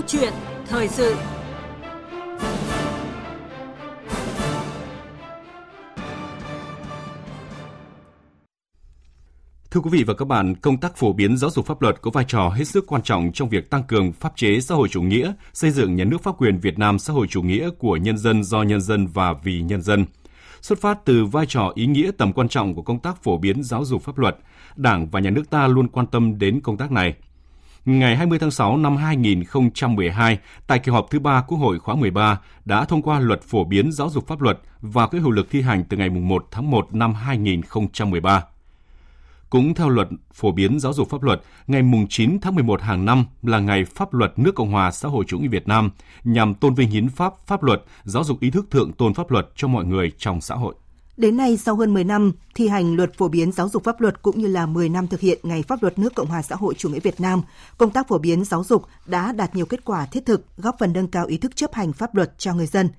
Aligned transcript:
Câu 0.00 0.08
chuyện 0.08 0.32
thời 0.66 0.88
sự 0.88 1.14
Thưa 9.70 9.80
quý 9.80 9.90
vị 9.92 10.04
và 10.04 10.14
các 10.14 10.24
bạn, 10.24 10.54
công 10.54 10.76
tác 10.76 10.96
phổ 10.96 11.12
biến 11.12 11.36
giáo 11.36 11.50
dục 11.50 11.66
pháp 11.66 11.82
luật 11.82 12.02
có 12.02 12.10
vai 12.10 12.24
trò 12.28 12.48
hết 12.48 12.64
sức 12.64 12.84
quan 12.86 13.02
trọng 13.02 13.30
trong 13.34 13.48
việc 13.48 13.70
tăng 13.70 13.82
cường 13.82 14.12
pháp 14.12 14.32
chế 14.36 14.60
xã 14.60 14.74
hội 14.74 14.88
chủ 14.88 15.02
nghĩa, 15.02 15.32
xây 15.52 15.70
dựng 15.70 15.96
nhà 15.96 16.04
nước 16.04 16.22
pháp 16.22 16.32
quyền 16.38 16.58
Việt 16.58 16.78
Nam 16.78 16.98
xã 16.98 17.12
hội 17.12 17.26
chủ 17.26 17.42
nghĩa 17.42 17.70
của 17.78 17.96
nhân 17.96 18.18
dân 18.18 18.44
do 18.44 18.62
nhân 18.62 18.80
dân 18.80 19.06
và 19.06 19.32
vì 19.32 19.60
nhân 19.60 19.82
dân. 19.82 20.06
Xuất 20.60 20.80
phát 20.80 20.98
từ 21.04 21.24
vai 21.24 21.46
trò 21.46 21.72
ý 21.74 21.86
nghĩa 21.86 22.10
tầm 22.18 22.32
quan 22.32 22.48
trọng 22.48 22.74
của 22.74 22.82
công 22.82 22.98
tác 22.98 23.22
phổ 23.22 23.38
biến 23.38 23.62
giáo 23.62 23.84
dục 23.84 24.02
pháp 24.02 24.18
luật, 24.18 24.38
Đảng 24.76 25.10
và 25.10 25.20
nhà 25.20 25.30
nước 25.30 25.50
ta 25.50 25.66
luôn 25.66 25.88
quan 25.88 26.06
tâm 26.06 26.38
đến 26.38 26.60
công 26.60 26.76
tác 26.76 26.92
này. 26.92 27.14
Ngày 27.84 28.16
20 28.16 28.38
tháng 28.38 28.50
6 28.50 28.76
năm 28.76 28.96
2012, 28.96 30.38
tại 30.66 30.78
kỳ 30.78 30.92
họp 30.92 31.10
thứ 31.10 31.18
ba 31.18 31.42
Quốc 31.48 31.58
hội 31.58 31.78
khóa 31.78 31.94
13 31.94 32.40
đã 32.64 32.84
thông 32.84 33.02
qua 33.02 33.20
luật 33.20 33.42
phổ 33.42 33.64
biến 33.64 33.92
giáo 33.92 34.10
dục 34.10 34.26
pháp 34.26 34.40
luật 34.40 34.58
và 34.80 35.06
có 35.06 35.18
hiệu 35.18 35.30
lực 35.30 35.50
thi 35.50 35.62
hành 35.62 35.84
từ 35.84 35.96
ngày 35.96 36.10
1 36.10 36.46
tháng 36.50 36.70
1 36.70 36.94
năm 36.94 37.14
2013. 37.14 38.44
Cũng 39.50 39.74
theo 39.74 39.88
luật 39.88 40.08
phổ 40.32 40.52
biến 40.52 40.80
giáo 40.80 40.92
dục 40.92 41.10
pháp 41.10 41.22
luật, 41.22 41.42
ngày 41.66 41.82
9 42.08 42.38
tháng 42.40 42.54
11 42.54 42.82
hàng 42.82 43.04
năm 43.04 43.24
là 43.42 43.58
ngày 43.58 43.84
pháp 43.84 44.14
luật 44.14 44.38
nước 44.38 44.54
Cộng 44.54 44.70
hòa 44.70 44.90
xã 44.90 45.08
hội 45.08 45.24
chủ 45.28 45.38
nghĩa 45.38 45.48
Việt 45.48 45.68
Nam 45.68 45.90
nhằm 46.24 46.54
tôn 46.54 46.74
vinh 46.74 46.90
hiến 46.90 47.08
pháp, 47.08 47.34
pháp 47.46 47.62
luật, 47.62 47.82
giáo 48.04 48.24
dục 48.24 48.40
ý 48.40 48.50
thức 48.50 48.66
thượng 48.70 48.92
tôn 48.92 49.14
pháp 49.14 49.30
luật 49.30 49.48
cho 49.56 49.68
mọi 49.68 49.84
người 49.84 50.12
trong 50.18 50.40
xã 50.40 50.54
hội. 50.54 50.74
Đến 51.20 51.36
nay, 51.36 51.56
sau 51.56 51.76
hơn 51.76 51.94
10 51.94 52.04
năm 52.04 52.32
thi 52.54 52.68
hành 52.68 52.96
luật 52.96 53.18
phổ 53.18 53.28
biến 53.28 53.52
giáo 53.52 53.68
dục 53.68 53.84
pháp 53.84 54.00
luật 54.00 54.22
cũng 54.22 54.38
như 54.38 54.46
là 54.46 54.66
10 54.66 54.88
năm 54.88 55.06
thực 55.06 55.20
hiện 55.20 55.38
ngày 55.42 55.62
pháp 55.62 55.82
luật 55.82 55.98
nước 55.98 56.14
Cộng 56.14 56.28
hòa 56.28 56.42
xã 56.42 56.56
hội 56.56 56.74
chủ 56.74 56.88
nghĩa 56.88 57.00
Việt 57.00 57.20
Nam, 57.20 57.42
công 57.78 57.90
tác 57.90 58.08
phổ 58.08 58.18
biến 58.18 58.44
giáo 58.44 58.64
dục 58.64 58.84
đã 59.06 59.32
đạt 59.32 59.56
nhiều 59.56 59.66
kết 59.66 59.84
quả 59.84 60.06
thiết 60.06 60.26
thực, 60.26 60.44
góp 60.56 60.76
phần 60.78 60.92
nâng 60.92 61.08
cao 61.08 61.26
ý 61.26 61.38
thức 61.38 61.56
chấp 61.56 61.74
hành 61.74 61.92
pháp 61.92 62.14
luật 62.14 62.38
cho 62.38 62.54
người 62.54 62.66
dân– 62.66 62.88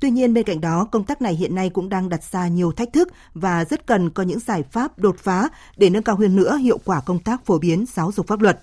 Tuy 0.00 0.10
nhiên 0.10 0.34
bên 0.34 0.44
cạnh 0.44 0.60
đó, 0.60 0.88
công 0.90 1.04
tác 1.04 1.22
này 1.22 1.34
hiện 1.34 1.54
nay 1.54 1.70
cũng 1.70 1.88
đang 1.88 2.08
đặt 2.08 2.24
ra 2.24 2.48
nhiều 2.48 2.72
thách 2.72 2.92
thức 2.92 3.08
và 3.34 3.64
rất 3.64 3.86
cần 3.86 4.10
có 4.10 4.22
những 4.22 4.38
giải 4.38 4.62
pháp 4.62 4.98
đột 4.98 5.18
phá 5.18 5.48
để 5.76 5.90
nâng 5.90 6.02
cao 6.02 6.16
hơn 6.16 6.36
nữa 6.36 6.56
hiệu 6.56 6.78
quả 6.84 7.00
công 7.00 7.18
tác 7.18 7.46
phổ 7.46 7.58
biến 7.58 7.84
giáo 7.92 8.12
dục 8.12 8.26
pháp 8.26 8.40
luật. 8.40 8.60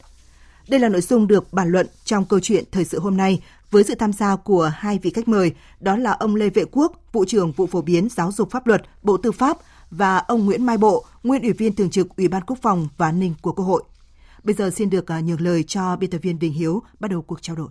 Đây 0.69 0.79
là 0.79 0.89
nội 0.89 1.01
dung 1.01 1.27
được 1.27 1.53
bàn 1.53 1.69
luận 1.69 1.87
trong 2.05 2.25
câu 2.25 2.39
chuyện 2.39 2.63
thời 2.71 2.85
sự 2.85 2.99
hôm 2.99 3.17
nay 3.17 3.41
với 3.71 3.83
sự 3.83 3.95
tham 3.95 4.13
gia 4.13 4.35
của 4.35 4.71
hai 4.75 4.99
vị 4.99 5.09
khách 5.09 5.27
mời, 5.27 5.51
đó 5.79 5.97
là 5.97 6.11
ông 6.11 6.35
Lê 6.35 6.49
Vệ 6.49 6.63
Quốc, 6.71 7.01
vụ 7.11 7.25
trưởng 7.25 7.51
vụ 7.51 7.67
phổ 7.67 7.81
biến 7.81 8.09
giáo 8.09 8.31
dục 8.31 8.51
pháp 8.51 8.67
luật, 8.67 8.81
Bộ 9.03 9.17
Tư 9.17 9.31
pháp 9.31 9.57
và 9.91 10.17
ông 10.17 10.45
Nguyễn 10.45 10.65
Mai 10.65 10.77
Bộ, 10.77 11.05
nguyên 11.23 11.41
ủy 11.41 11.53
viên 11.53 11.75
thường 11.75 11.89
trực 11.89 12.07
Ủy 12.17 12.27
ban 12.27 12.43
Quốc 12.43 12.59
phòng 12.61 12.87
và 12.97 13.07
An 13.07 13.19
ninh 13.19 13.33
của 13.41 13.51
Quốc 13.51 13.65
hội. 13.65 13.83
Bây 14.43 14.55
giờ 14.55 14.69
xin 14.69 14.89
được 14.89 15.11
à, 15.11 15.19
nhường 15.19 15.41
lời 15.41 15.63
cho 15.63 15.95
biên 15.95 16.09
tập 16.09 16.17
viên 16.17 16.39
Đình 16.39 16.53
Hiếu 16.53 16.83
bắt 16.99 17.11
đầu 17.11 17.21
cuộc 17.21 17.41
trao 17.41 17.55
đổi. 17.55 17.69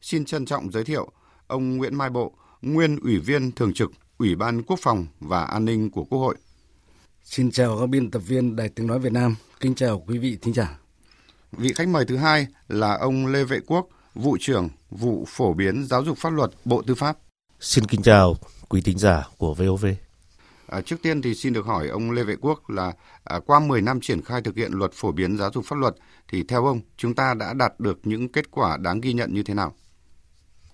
Xin 0.00 0.24
trân 0.24 0.46
trọng 0.46 0.72
giới 0.72 0.84
thiệu 0.84 1.10
ông 1.46 1.76
Nguyễn 1.76 1.94
Mai 1.94 2.10
Bộ, 2.10 2.34
nguyên 2.62 2.98
Ủy 3.00 3.18
viên 3.18 3.52
Thường 3.52 3.72
trực 3.74 3.90
Ủy 4.18 4.34
ban 4.34 4.62
Quốc 4.62 4.78
phòng 4.82 5.06
và 5.20 5.44
An 5.44 5.64
ninh 5.64 5.90
của 5.90 6.04
Quốc 6.04 6.18
hội. 6.18 6.36
Xin 7.24 7.50
chào 7.50 7.78
các 7.80 7.86
biên 7.86 8.10
tập 8.10 8.22
viên 8.26 8.56
Đài 8.56 8.68
Tiếng 8.68 8.86
Nói 8.86 8.98
Việt 8.98 9.12
Nam. 9.12 9.36
Kính 9.60 9.74
chào 9.74 10.04
quý 10.06 10.18
vị 10.18 10.38
thính 10.42 10.54
giả. 10.54 10.79
Vị 11.52 11.72
khách 11.72 11.88
mời 11.88 12.04
thứ 12.04 12.16
hai 12.16 12.46
là 12.68 12.96
ông 12.96 13.26
Lê 13.26 13.44
Vệ 13.44 13.60
Quốc, 13.66 13.88
vụ 14.14 14.36
trưởng 14.40 14.68
vụ 14.90 15.24
phổ 15.28 15.54
biến 15.54 15.86
giáo 15.86 16.04
dục 16.04 16.18
pháp 16.18 16.30
luật 16.30 16.50
Bộ 16.64 16.82
Tư 16.82 16.94
pháp. 16.94 17.18
Xin 17.60 17.86
kính 17.86 18.02
chào 18.02 18.36
quý 18.68 18.80
thính 18.80 18.98
giả 18.98 19.24
của 19.38 19.54
VOV. 19.54 19.86
À, 20.66 20.80
trước 20.80 20.96
tiên 21.02 21.22
thì 21.22 21.34
xin 21.34 21.52
được 21.52 21.66
hỏi 21.66 21.88
ông 21.88 22.10
Lê 22.10 22.22
Vệ 22.22 22.36
Quốc 22.40 22.70
là 22.70 22.92
à, 23.24 23.40
qua 23.46 23.60
10 23.60 23.82
năm 23.82 24.00
triển 24.00 24.22
khai 24.22 24.42
thực 24.42 24.56
hiện 24.56 24.72
luật 24.72 24.90
phổ 24.94 25.12
biến 25.12 25.38
giáo 25.38 25.50
dục 25.54 25.64
pháp 25.66 25.76
luật 25.76 25.94
thì 26.28 26.42
theo 26.42 26.66
ông 26.66 26.80
chúng 26.96 27.14
ta 27.14 27.34
đã 27.34 27.54
đạt 27.54 27.80
được 27.80 27.98
những 28.02 28.28
kết 28.28 28.50
quả 28.50 28.76
đáng 28.76 29.00
ghi 29.00 29.12
nhận 29.12 29.34
như 29.34 29.42
thế 29.42 29.54
nào? 29.54 29.74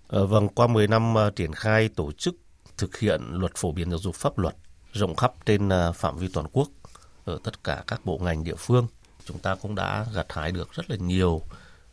Ờ, 0.08 0.26
vâng, 0.26 0.48
qua 0.48 0.66
10 0.66 0.88
năm 0.88 1.14
uh, 1.14 1.36
triển 1.36 1.52
khai 1.52 1.88
tổ 1.88 2.12
chức 2.12 2.36
thực 2.78 2.98
hiện 2.98 3.20
luật 3.30 3.52
phổ 3.56 3.72
biến 3.72 3.90
giáo 3.90 3.98
dục 3.98 4.14
pháp 4.14 4.38
luật 4.38 4.56
rộng 4.92 5.16
khắp 5.16 5.32
trên 5.46 5.68
uh, 5.68 5.96
phạm 5.96 6.16
vi 6.18 6.28
toàn 6.32 6.46
quốc 6.52 6.68
ở 7.24 7.38
tất 7.44 7.64
cả 7.64 7.84
các 7.86 8.00
bộ 8.04 8.18
ngành 8.22 8.44
địa 8.44 8.54
phương, 8.58 8.86
chúng 9.26 9.38
ta 9.38 9.54
cũng 9.54 9.74
đã 9.74 10.06
gặt 10.14 10.26
hái 10.28 10.52
được 10.52 10.72
rất 10.72 10.90
là 10.90 10.96
nhiều 10.96 11.42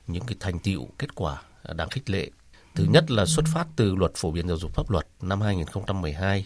những 0.07 0.23
cái 0.25 0.35
thành 0.39 0.59
tựu 0.59 0.87
kết 0.97 1.15
quả 1.15 1.41
đáng 1.75 1.89
khích 1.89 2.09
lệ. 2.09 2.29
Thứ 2.75 2.83
nhất 2.83 3.11
là 3.11 3.25
xuất 3.25 3.45
phát 3.53 3.67
từ 3.75 3.95
luật 3.95 4.11
phổ 4.15 4.31
biến 4.31 4.47
giáo 4.47 4.57
dục 4.57 4.71
pháp 4.73 4.89
luật 4.89 5.07
năm 5.21 5.41
2012, 5.41 6.45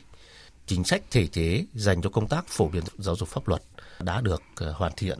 chính 0.66 0.84
sách 0.84 1.02
thể 1.12 1.28
chế 1.28 1.66
dành 1.74 2.02
cho 2.02 2.09
công 2.09 2.28
tác 2.28 2.48
phổ 2.48 2.68
biến 2.68 2.84
giáo 2.98 3.16
dục 3.16 3.30
pháp 3.30 3.48
luật 3.48 3.62
đã 4.00 4.22
được 4.22 4.42
ờ, 4.56 4.72
hoàn 4.72 4.92
thiện. 4.98 5.20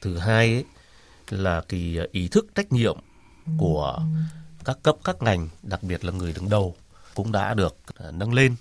Thứ 0.00 0.18
hai 0.18 0.54
ấy, 0.54 0.64
là 1.28 1.62
cái 1.68 1.96
ý 2.12 2.28
thức 2.28 2.46
trách 2.54 2.72
nhiệm 2.72 2.96
của 3.58 4.02
các 4.64 4.78
cấp 4.82 4.96
các 5.04 5.22
ngành, 5.22 5.48
đặc 5.62 5.82
biệt 5.82 6.04
là 6.04 6.12
người 6.12 6.32
đứng 6.32 6.48
đầu 6.48 6.76
cũng 7.14 7.32
đã 7.32 7.54
được 7.54 7.76
ờ, 7.94 8.10
nâng 8.12 8.34
lên 8.34 8.54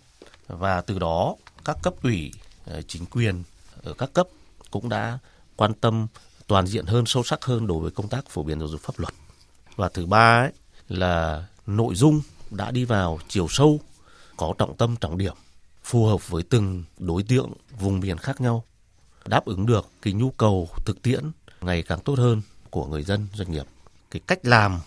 và 0.47 0.81
từ 0.81 0.99
đó 0.99 1.35
các 1.65 1.77
cấp 1.83 1.93
ủy 2.03 2.31
ờ, 2.65 2.81
chính 2.81 3.05
quyền 3.05 3.43
ở 3.83 3.93
các 3.93 4.13
cấp 4.13 4.27
cũng 4.71 4.89
đã 4.89 5.19
quan 5.55 5.73
tâm 5.73 6.07
toàn 6.47 6.67
diện 6.67 6.85
hơn, 6.85 7.05
sâu 7.05 7.23
sắc 7.23 7.45
hơn 7.45 7.67
đối 7.67 7.79
với 7.79 7.91
công 7.91 8.09
tác 8.09 8.29
phổ 8.29 8.43
biến 8.43 8.59
giáo 8.59 8.67
dục 8.67 8.81
pháp 8.81 8.99
luật. 8.99 9.13
Và 9.75 9.89
thứ 9.89 10.05
ba 10.05 10.43
ấy, 10.43 10.51
là 10.89 11.45
nội 11.67 11.95
dung 11.95 12.21
đã 12.51 12.71
đi 12.71 12.85
vào 12.85 13.19
chiều 13.27 13.47
sâu, 13.49 13.79
có 14.37 14.53
trọng 14.57 14.77
tâm 14.77 14.95
trọng 14.95 15.17
điểm, 15.17 15.33
phù 15.83 16.05
hợp 16.05 16.29
với 16.29 16.43
từng 16.43 16.83
đối 16.97 17.23
tượng 17.23 17.53
vùng 17.79 17.99
miền 17.99 18.17
khác 18.17 18.41
nhau, 18.41 18.63
đáp 19.25 19.45
ứng 19.45 19.65
được 19.65 19.89
cái 20.01 20.13
nhu 20.13 20.31
cầu 20.31 20.69
thực 20.85 21.01
tiễn 21.01 21.31
ngày 21.61 21.81
càng 21.81 21.99
tốt 21.99 22.17
hơn 22.17 22.41
của 22.69 22.85
người 22.85 23.03
dân 23.03 23.27
doanh 23.33 23.51
nghiệp. 23.51 23.65
Cái 24.11 24.21
cách 24.27 24.39
làm 24.43 24.79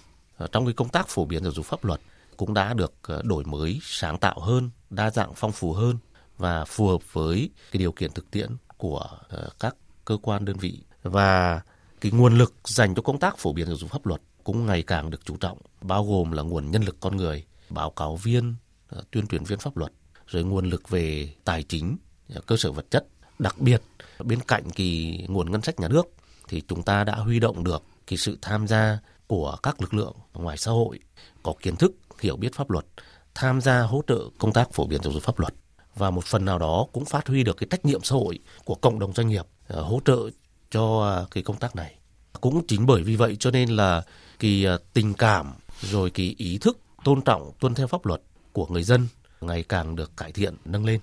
trong 0.52 0.64
cái 0.64 0.74
công 0.74 0.88
tác 0.88 1.08
phổ 1.08 1.24
biến 1.24 1.42
giáo 1.42 1.52
dục 1.52 1.66
pháp 1.66 1.84
luật 1.84 2.00
cũng 2.36 2.54
đã 2.54 2.74
được 2.74 2.92
ờ, 3.02 3.22
đổi 3.24 3.44
mới 3.44 3.80
sáng 3.82 4.18
tạo 4.18 4.40
hơn, 4.40 4.70
đa 4.90 5.10
dạng 5.10 5.32
phong 5.34 5.52
phú 5.52 5.72
hơn 5.72 5.98
và 6.38 6.64
phù 6.64 6.88
hợp 6.88 7.12
với 7.12 7.50
cái 7.70 7.78
điều 7.78 7.92
kiện 7.92 8.12
thực 8.12 8.30
tiễn 8.30 8.50
của 8.76 9.06
ờ, 9.28 9.48
các 9.60 9.74
cơ 10.04 10.16
quan 10.22 10.44
đơn 10.44 10.56
vị 10.56 10.82
và 11.02 11.60
cái 12.00 12.12
nguồn 12.12 12.38
lực 12.38 12.54
dành 12.64 12.94
cho 12.94 13.02
công 13.02 13.18
tác 13.18 13.38
phổ 13.38 13.52
biến 13.52 13.66
giáo 13.66 13.76
dục 13.76 13.90
pháp 13.90 14.06
luật 14.06 14.20
cũng 14.44 14.66
ngày 14.66 14.82
càng 14.82 15.10
được 15.10 15.24
chú 15.24 15.36
trọng, 15.36 15.58
bao 15.80 16.04
gồm 16.04 16.32
là 16.32 16.42
nguồn 16.42 16.70
nhân 16.70 16.82
lực 16.82 16.96
con 17.00 17.16
người, 17.16 17.44
báo 17.70 17.90
cáo 17.90 18.16
viên, 18.16 18.54
ờ, 18.88 19.02
tuyên 19.10 19.26
truyền 19.26 19.44
viên 19.44 19.58
pháp 19.58 19.76
luật, 19.76 19.92
rồi 20.26 20.44
nguồn 20.44 20.70
lực 20.70 20.88
về 20.88 21.34
tài 21.44 21.62
chính, 21.62 21.96
ờ, 22.34 22.40
cơ 22.46 22.56
sở 22.56 22.72
vật 22.72 22.90
chất. 22.90 23.06
Đặc 23.38 23.58
biệt 23.58 23.82
bên 24.24 24.40
cạnh 24.40 24.70
kỳ 24.70 25.18
nguồn 25.28 25.50
ngân 25.50 25.62
sách 25.62 25.80
nhà 25.80 25.88
nước 25.88 26.06
thì 26.48 26.62
chúng 26.68 26.82
ta 26.82 27.04
đã 27.04 27.14
huy 27.14 27.40
động 27.40 27.64
được 27.64 27.82
cái 28.06 28.16
sự 28.16 28.38
tham 28.42 28.66
gia 28.66 28.98
của 29.26 29.56
các 29.62 29.80
lực 29.80 29.94
lượng 29.94 30.14
ngoài 30.34 30.56
xã 30.56 30.70
hội 30.70 30.98
có 31.42 31.54
kiến 31.62 31.76
thức, 31.76 31.92
hiểu 32.20 32.36
biết 32.36 32.54
pháp 32.54 32.70
luật, 32.70 32.86
tham 33.34 33.60
gia 33.60 33.80
hỗ 33.80 34.02
trợ 34.06 34.20
công 34.38 34.52
tác 34.52 34.72
phổ 34.72 34.86
biến 34.86 35.02
giáo 35.02 35.12
dục 35.12 35.22
pháp 35.22 35.38
luật 35.40 35.54
và 35.96 36.10
một 36.10 36.24
phần 36.24 36.44
nào 36.44 36.58
đó 36.58 36.86
cũng 36.92 37.04
phát 37.04 37.26
huy 37.26 37.44
được 37.44 37.56
cái 37.56 37.66
trách 37.70 37.84
nhiệm 37.84 38.02
xã 38.02 38.14
hội 38.14 38.38
của 38.64 38.74
cộng 38.74 38.98
đồng 38.98 39.12
doanh 39.12 39.28
nghiệp 39.28 39.46
ờ, 39.68 39.82
hỗ 39.82 40.00
trợ 40.04 40.30
cho 40.70 41.14
à, 41.16 41.26
cái 41.30 41.42
công 41.42 41.56
tác 41.56 41.76
này. 41.76 41.94
Cũng 42.40 42.66
chính 42.66 42.86
bởi 42.86 43.02
vì 43.02 43.16
vậy 43.16 43.36
cho 43.36 43.50
nên 43.50 43.68
là 43.68 44.02
cái 44.38 44.66
à, 44.66 44.78
tình 44.92 45.14
cảm 45.14 45.52
rồi 45.80 46.10
cái 46.10 46.34
ý 46.38 46.58
thức 46.58 46.78
tôn 47.04 47.22
trọng, 47.22 47.52
tuân 47.60 47.74
theo 47.74 47.86
pháp 47.86 48.06
luật 48.06 48.22
của 48.52 48.66
người 48.66 48.82
dân 48.82 49.08
ngày 49.40 49.62
càng 49.62 49.96
được 49.96 50.16
cải 50.16 50.32
thiện, 50.32 50.54
nâng 50.64 50.84
lên. 50.84 51.00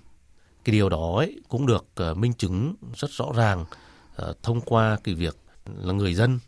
Cái 0.63 0.71
điều 0.71 0.89
đó 0.89 1.15
ấy 1.17 1.41
cũng 1.49 1.65
được 1.65 1.85
à, 1.95 2.13
minh 2.13 2.33
chứng 2.33 2.75
rất 2.95 3.11
rõ 3.11 3.25
ràng 3.35 3.65
thông 4.43 4.61
qua 4.61 4.97
cái 5.03 5.15
việc 5.15 5.37
là 5.65 5.93
người 5.93 6.13
dân 6.13 6.39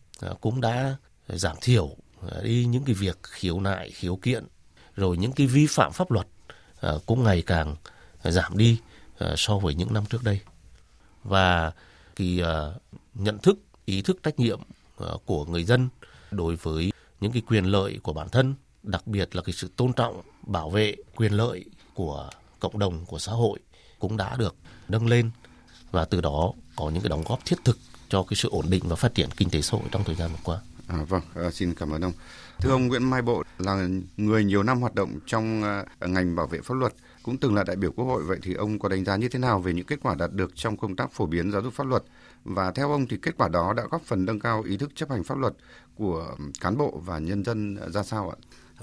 cũng 0.41 0.62
đã 0.62 0.96
giảm 1.28 1.56
thiểu 1.62 1.90
đi 2.44 2.66
những 2.66 2.84
cái 2.84 2.96
việc 2.96 3.19
khiếu 3.24 3.59
nại, 3.59 3.91
khiếu 3.91 4.16
kiện, 4.16 4.46
rồi 4.96 5.18
những 5.18 5.31
cái 5.31 5.47
vi 5.47 5.68
phạm 5.68 5.91
pháp 5.91 6.12
luật 6.12 6.28
cũng 7.06 7.24
ngày 7.24 7.41
càng 7.41 7.75
giảm 8.24 8.58
đi 8.58 8.79
so 9.35 9.58
với 9.58 9.74
những 9.74 9.94
năm 9.94 10.06
trước 10.06 10.24
đây 10.24 10.40
và 11.24 11.72
cái 12.19 12.40
ờ, 12.40 12.79
nhận 13.14 13.38
thức 13.38 13.59
ý 13.85 14.02
thức 14.02 14.17
trách 14.23 14.40
nhiệm 14.40 14.59
ờ, 14.97 15.17
của 15.26 15.46
người 15.46 15.64
dân 15.64 15.90
đối 16.32 16.55
với 16.55 16.91
những 17.22 17.32
cái 17.32 17.41
quyền 17.47 17.66
lợi 17.66 17.99
của 18.03 18.14
bản 18.14 18.29
thân 18.29 18.53
đặc 18.84 19.08
biệt 19.08 19.35
là 19.35 19.41
cái 19.41 19.53
sự 19.53 19.70
tôn 19.76 19.93
trọng 19.93 20.22
bảo 20.41 20.70
vệ 20.70 20.96
quyền 21.16 21.32
lợi 21.34 21.66
của 21.93 22.29
cộng 22.59 22.79
đồng 22.79 23.05
của 23.05 23.20
xã 23.20 23.32
hội 23.32 23.59
cũng 23.99 24.17
đã 24.17 24.35
được 24.38 24.55
nâng 24.88 25.08
lên 25.08 25.32
và 25.91 26.05
từ 26.05 26.22
đó 26.22 26.53
có 26.76 26.90
những 26.90 27.03
cái 27.03 27.09
đóng 27.09 27.23
góp 27.28 27.46
thiết 27.46 27.55
thực 27.66 27.78
cho 28.09 28.23
cái 28.23 28.35
sự 28.35 28.49
ổn 28.49 28.66
định 28.70 28.84
và 28.88 28.96
phát 28.96 29.16
triển 29.16 29.29
kinh 29.38 29.49
tế 29.49 29.61
xã 29.61 29.78
hội 29.78 29.88
trong 29.91 30.03
thời 30.03 30.16
gian 30.16 30.29
vừa 30.32 30.40
qua. 30.43 30.59
À, 30.88 30.97
vâng, 31.08 31.22
à, 31.35 31.52
xin 31.52 31.73
cảm 31.73 31.91
ơn 31.91 32.02
ông. 32.02 32.14
Thưa 32.59 32.72
ông 32.72 32.88
Nguyễn 32.88 33.09
Mai 33.09 33.22
Bộ 33.22 33.43
là 33.59 33.88
người 34.17 34.43
nhiều 34.43 34.64
năm 34.64 34.82
hoạt 34.82 34.96
động 34.96 35.20
trong 35.26 35.64
à, 35.64 35.85
ngành 35.99 36.35
bảo 36.35 36.47
vệ 36.47 36.61
pháp 36.61 36.73
luật, 36.73 36.93
cũng 37.29 37.37
từng 37.37 37.55
là 37.55 37.64
đại 37.64 37.76
biểu 37.76 37.91
Quốc 37.91 38.05
hội. 38.05 38.23
Vậy 38.23 38.37
thì 38.41 38.53
ông 38.53 38.79
có 38.79 38.90
đánh 38.90 39.05
giá 39.05 39.16
như 39.16 39.29
thế 39.29 39.40
nào 39.40 39.59
về 39.59 39.73
những 39.73 39.85
kết 39.85 39.99
quả 40.02 40.16
đạt 40.16 40.34
được 40.34 40.55
trong 40.55 40.78
công 40.78 40.96
tác 40.96 41.11
phổ 41.11 41.26
biến 41.26 41.52
giáo 41.52 41.61
dục 41.61 41.73
pháp 41.73 41.87
luật? 41.87 42.03
Và 42.43 42.72
theo 42.72 42.91
ông 42.91 43.08
thì 43.08 43.17
kết 43.22 43.37
quả 43.37 43.47
đó 43.47 43.73
đã 43.73 43.84
góp 43.91 44.02
phần 44.02 44.26
nâng 44.26 44.40
cao 44.40 44.64
ý 44.64 44.78
thức 44.78 44.91
chấp 44.96 45.09
hành 45.09 45.23
pháp 45.23 45.37
luật 45.37 45.53
của 45.96 46.35
cán 46.61 46.78
bộ 46.78 47.02
và 47.05 47.20
nhân 47.20 47.43
dân 47.43 47.76
ờ, 47.76 47.90
ra 47.90 48.03
sao 48.03 48.29
ạ? 48.29 48.37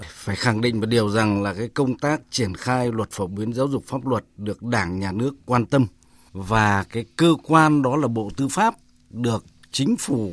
Phải 0.09 0.35
khẳng 0.35 0.61
định 0.61 0.79
một 0.79 0.85
điều 0.85 1.09
rằng 1.09 1.43
là 1.43 1.53
cái 1.53 1.67
công 1.67 1.97
tác 1.97 2.21
triển 2.29 2.55
khai 2.55 2.91
luật 2.91 3.11
phổ 3.11 3.27
biến 3.27 3.53
giáo 3.53 3.67
dục 3.67 3.83
pháp 3.85 4.07
luật 4.07 4.23
được 4.37 4.63
Đảng, 4.63 4.99
Nhà 4.99 5.11
nước 5.11 5.35
quan 5.45 5.65
tâm 5.65 5.85
và 6.33 6.83
cái 6.83 7.05
cơ 7.15 7.35
quan 7.43 7.81
đó 7.81 7.95
là 7.95 8.07
Bộ 8.07 8.29
Tư 8.37 8.47
pháp 8.47 8.75
được 9.09 9.45
chính 9.71 9.97
phủ 9.97 10.31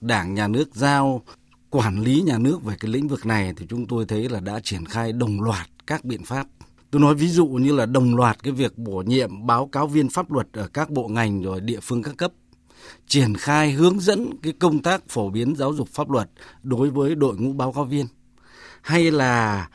Đảng 0.00 0.34
nhà 0.34 0.48
nước 0.48 0.74
giao 0.74 1.22
quản 1.70 2.00
lý 2.02 2.22
nhà 2.26 2.38
nước 2.38 2.64
về 2.64 2.76
cái 2.80 2.90
lĩnh 2.90 3.08
vực 3.08 3.26
này 3.26 3.54
thì 3.56 3.66
chúng 3.68 3.86
tôi 3.86 4.04
thấy 4.08 4.28
là 4.28 4.40
đã 4.40 4.60
triển 4.60 4.84
khai 4.84 5.12
đồng 5.12 5.40
loạt 5.40 5.66
các 5.86 6.04
biện 6.04 6.24
pháp 6.24 6.46
Tôi 6.90 7.00
nói 7.02 7.14
ví 7.14 7.28
dụ 7.28 7.46
như 7.46 7.72
là 7.72 7.86
đồng 7.86 8.16
loạt 8.16 8.42
cái 8.42 8.52
việc 8.52 8.78
bổ 8.78 9.02
nhiệm 9.06 9.46
báo 9.46 9.66
cáo 9.66 9.86
viên 9.86 10.08
pháp 10.08 10.32
luật 10.32 10.48
ở 10.52 10.68
các 10.68 10.90
bộ 10.90 11.08
ngành 11.08 11.42
rồi 11.42 11.60
địa 11.60 11.80
phương 11.80 12.02
các 12.02 12.16
cấp, 12.16 12.32
triển 13.06 13.34
khai 13.34 13.72
hướng 13.72 14.00
dẫn 14.00 14.30
cái 14.42 14.52
công 14.52 14.82
tác 14.82 15.08
phổ 15.08 15.30
biến 15.30 15.56
giáo 15.56 15.74
dục 15.74 15.88
pháp 15.88 16.10
luật 16.10 16.30
đối 16.62 16.90
với 16.90 17.14
đội 17.14 17.36
ngũ 17.36 17.52
báo 17.52 17.72
cáo 17.72 17.84
viên 17.84 18.06
hay 18.82 19.10
là 19.10 19.68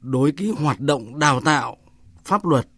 đối 0.00 0.32
cái 0.32 0.48
hoạt 0.48 0.80
động 0.80 1.18
đào 1.18 1.40
tạo 1.40 1.76
pháp 2.24 2.44
luật 2.44 2.68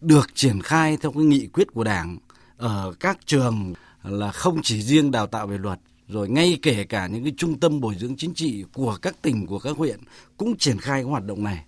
được 0.00 0.34
triển 0.34 0.62
khai 0.62 0.96
theo 0.96 1.12
cái 1.12 1.22
nghị 1.22 1.46
quyết 1.46 1.72
của 1.74 1.84
Đảng 1.84 2.18
ở 2.56 2.94
các 3.00 3.18
trường 3.26 3.74
là 4.02 4.32
không 4.32 4.62
chỉ 4.62 4.82
riêng 4.82 5.10
đào 5.10 5.26
tạo 5.26 5.46
về 5.46 5.58
luật 5.58 5.78
rồi 6.08 6.28
ngay 6.28 6.58
kể 6.62 6.84
cả 6.84 7.06
những 7.06 7.24
cái 7.24 7.32
trung 7.36 7.60
tâm 7.60 7.80
bồi 7.80 7.94
dưỡng 7.94 8.16
chính 8.16 8.34
trị 8.34 8.64
của 8.72 8.98
các 9.02 9.22
tỉnh 9.22 9.46
của 9.46 9.58
các 9.58 9.76
huyện 9.76 10.00
cũng 10.36 10.56
triển 10.56 10.78
khai 10.78 11.02
cái 11.02 11.10
hoạt 11.10 11.24
động 11.24 11.44
này 11.44 11.64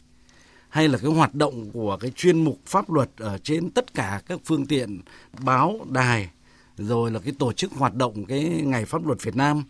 hay 0.71 0.89
là 0.89 0.99
cái 0.99 1.11
hoạt 1.11 1.35
động 1.35 1.71
của 1.71 1.97
cái 2.01 2.11
chuyên 2.17 2.45
mục 2.45 2.59
pháp 2.67 2.91
luật 2.91 3.11
ở 3.17 3.39
trên 3.39 3.71
tất 3.71 3.95
cả 3.95 4.23
các 4.27 4.41
phương 4.45 4.67
tiện 4.67 5.01
báo 5.41 5.87
đài, 5.89 6.31
rồi 6.77 7.11
là 7.11 7.19
cái 7.19 7.35
tổ 7.39 7.53
chức 7.53 7.73
hoạt 7.73 7.95
động 7.95 8.25
cái 8.25 8.45
ngày 8.45 8.85
pháp 8.85 9.07
luật 9.07 9.23
Việt 9.23 9.37
Nam, 9.37 9.65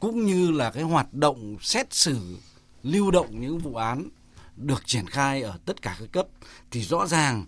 cũng 0.00 0.26
như 0.26 0.50
là 0.50 0.70
cái 0.70 0.82
hoạt 0.82 1.14
động 1.14 1.56
xét 1.60 1.94
xử, 1.94 2.36
lưu 2.82 3.10
động 3.10 3.40
những 3.40 3.58
vụ 3.58 3.74
án 3.74 4.08
được 4.56 4.86
triển 4.86 5.06
khai 5.06 5.42
ở 5.42 5.58
tất 5.64 5.82
cả 5.82 5.96
các 6.00 6.12
cấp, 6.12 6.26
thì 6.70 6.82
rõ 6.82 7.06
ràng 7.06 7.44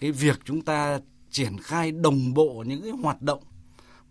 cái 0.00 0.12
việc 0.12 0.40
chúng 0.44 0.62
ta 0.62 1.00
triển 1.30 1.58
khai 1.58 1.90
đồng 1.90 2.34
bộ 2.34 2.64
những 2.66 2.82
cái 2.82 2.90
hoạt 2.90 3.22
động 3.22 3.42